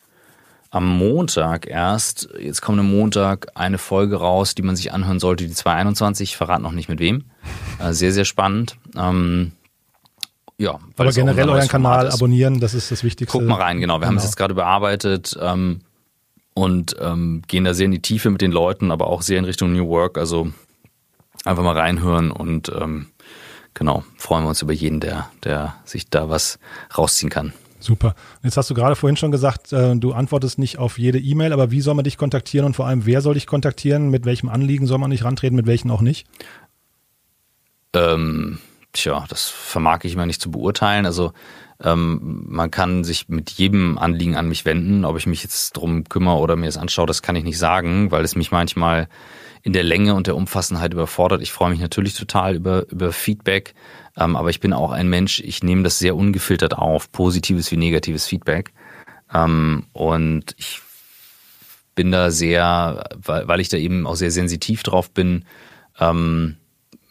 [0.71, 5.47] am Montag erst, jetzt kommt am Montag eine Folge raus, die man sich anhören sollte,
[5.47, 7.25] die 221, ich verrate noch nicht mit wem.
[7.79, 8.77] Äh, sehr, sehr spannend.
[8.97, 9.53] Ähm,
[10.57, 13.37] Ja, aber generell euren Kanal abonnieren, das ist das Wichtigste.
[13.37, 13.95] Guckt mal rein, genau.
[13.95, 14.09] Wir genau.
[14.09, 15.81] haben es jetzt gerade bearbeitet ähm,
[16.55, 19.45] und ähm, gehen da sehr in die Tiefe mit den Leuten, aber auch sehr in
[19.45, 20.17] Richtung New Work.
[20.17, 20.53] Also
[21.45, 23.09] einfach mal reinhören und ähm,
[23.75, 26.59] genau, freuen wir uns über jeden, der, der sich da was
[26.97, 27.53] rausziehen kann.
[27.83, 28.15] Super.
[28.45, 31.73] Jetzt hast du gerade vorhin schon gesagt, äh, du antwortest nicht auf jede E-Mail, aber
[31.73, 34.09] wie soll man dich kontaktieren und vor allem, wer soll dich kontaktieren?
[34.09, 36.27] Mit welchem Anliegen soll man nicht rantreten, mit welchen auch nicht?
[37.93, 38.59] Ähm,
[38.93, 41.07] tja, das vermag ich immer nicht zu beurteilen.
[41.07, 41.33] Also
[41.83, 45.05] ähm, man kann sich mit jedem Anliegen an mich wenden.
[45.05, 48.13] Ob ich mich jetzt drum kümmere oder mir das anschaue, das kann ich nicht sagen,
[48.13, 49.09] weil es mich manchmal
[49.63, 51.43] in der Länge und der Umfassenheit überfordert.
[51.43, 53.75] Ich freue mich natürlich total über, über Feedback,
[54.17, 57.77] ähm, aber ich bin auch ein Mensch, ich nehme das sehr ungefiltert auf, positives wie
[57.77, 58.73] negatives Feedback.
[59.33, 60.81] Ähm, und ich
[61.95, 65.45] bin da sehr, weil, weil ich da eben auch sehr sensitiv drauf bin,
[66.01, 66.57] ähm,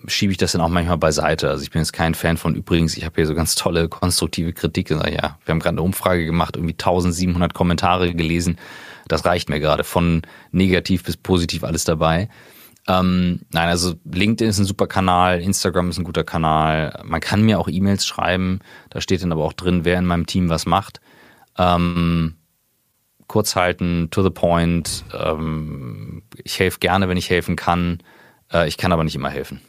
[0.07, 1.49] schiebe ich das dann auch manchmal beiseite.
[1.49, 4.53] Also ich bin jetzt kein Fan von übrigens, ich habe hier so ganz tolle konstruktive
[4.53, 4.89] Kritik.
[4.89, 5.11] Ja, wir
[5.47, 8.57] haben gerade eine Umfrage gemacht, irgendwie 1700 Kommentare gelesen.
[9.07, 10.21] Das reicht mir gerade, von
[10.51, 12.29] negativ bis positiv alles dabei.
[12.87, 16.99] Ähm, nein, also LinkedIn ist ein super Kanal, Instagram ist ein guter Kanal.
[17.03, 20.25] Man kann mir auch E-Mails schreiben, da steht dann aber auch drin, wer in meinem
[20.25, 20.99] Team was macht.
[21.57, 22.35] Ähm,
[23.27, 25.05] kurz halten, to the point.
[25.13, 27.99] Ähm, ich helfe gerne, wenn ich helfen kann.
[28.51, 29.61] Äh, ich kann aber nicht immer helfen.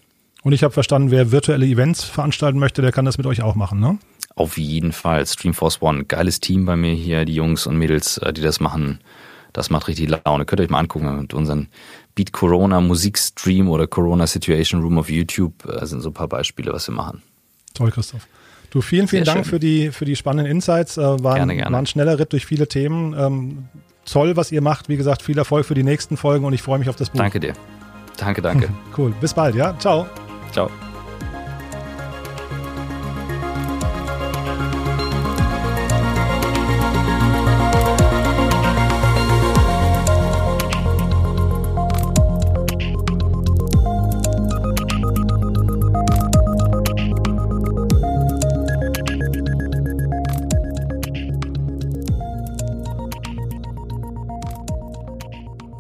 [0.43, 3.55] Und ich habe verstanden, wer virtuelle Events veranstalten möchte, der kann das mit euch auch
[3.55, 3.99] machen, ne?
[4.35, 5.27] Auf jeden Fall.
[5.27, 9.01] Streamforce One, geiles Team bei mir hier, die Jungs und Mädels, äh, die das machen.
[9.53, 10.47] Das macht richtig Laune.
[10.47, 11.69] Könnt ihr euch mal angucken mit unseren
[12.15, 15.55] Beat Corona Musikstream oder Corona Situation Room auf YouTube.
[15.65, 17.23] Das äh, sind so ein paar Beispiele, was wir machen.
[17.75, 18.27] Toll, Christoph.
[18.71, 20.97] Du, vielen, vielen Sehr Dank für die, für die spannenden Insights.
[20.97, 21.73] Äh, war, gerne, gerne.
[21.73, 23.15] war ein schneller Ritt durch viele Themen.
[23.17, 23.69] Ähm,
[24.07, 24.89] toll, was ihr macht.
[24.89, 27.19] Wie gesagt, viel Erfolg für die nächsten Folgen und ich freue mich auf das Buch.
[27.19, 27.53] Danke dir.
[28.17, 28.71] Danke, danke.
[28.97, 29.15] cool.
[29.21, 29.79] Bis bald, ja?
[29.79, 30.07] Ciao.
[30.53, 30.92] Ciao.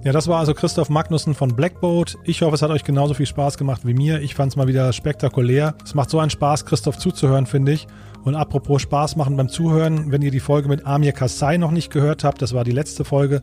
[0.05, 2.18] Ja, das war also Christoph Magnussen von Blackboat.
[2.24, 4.20] Ich hoffe, es hat euch genauso viel Spaß gemacht wie mir.
[4.20, 5.76] Ich fand es mal wieder spektakulär.
[5.84, 7.86] Es macht so einen Spaß, Christoph zuzuhören, finde ich.
[8.24, 11.92] Und apropos Spaß machen beim Zuhören, wenn ihr die Folge mit Amir Kassai noch nicht
[11.92, 13.42] gehört habt, das war die letzte Folge,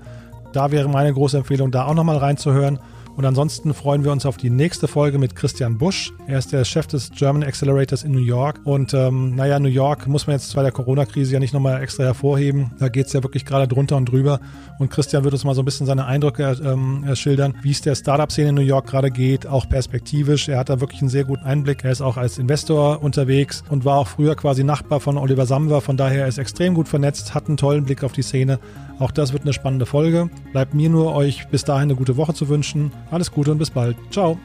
[0.52, 2.80] da wäre meine große Empfehlung, da auch nochmal reinzuhören.
[3.16, 6.14] Und ansonsten freuen wir uns auf die nächste Folge mit Christian Busch.
[6.28, 8.62] Er ist der Chef des German Accelerators in New York.
[8.64, 12.04] Und ähm, naja, New York muss man jetzt bei der Corona-Krise ja nicht nochmal extra
[12.06, 12.72] hervorheben.
[12.80, 14.40] Da geht es ja wirklich gerade drunter und drüber.
[14.80, 17.96] Und Christian wird uns mal so ein bisschen seine Eindrücke ähm, schildern, wie es der
[17.96, 20.48] Startup-Szene in New York gerade geht, auch perspektivisch.
[20.48, 21.84] Er hat da wirklich einen sehr guten Einblick.
[21.84, 25.82] Er ist auch als Investor unterwegs und war auch früher quasi Nachbar von Oliver Samwer.
[25.82, 28.60] Von daher ist er extrem gut vernetzt, hat einen tollen Blick auf die Szene.
[29.00, 30.30] Auch das wird eine spannende Folge.
[30.52, 32.92] Bleibt mir nur, euch bis dahin eine gute Woche zu wünschen.
[33.12, 33.96] Alles Gute und bis bald.
[34.12, 34.38] Ciao.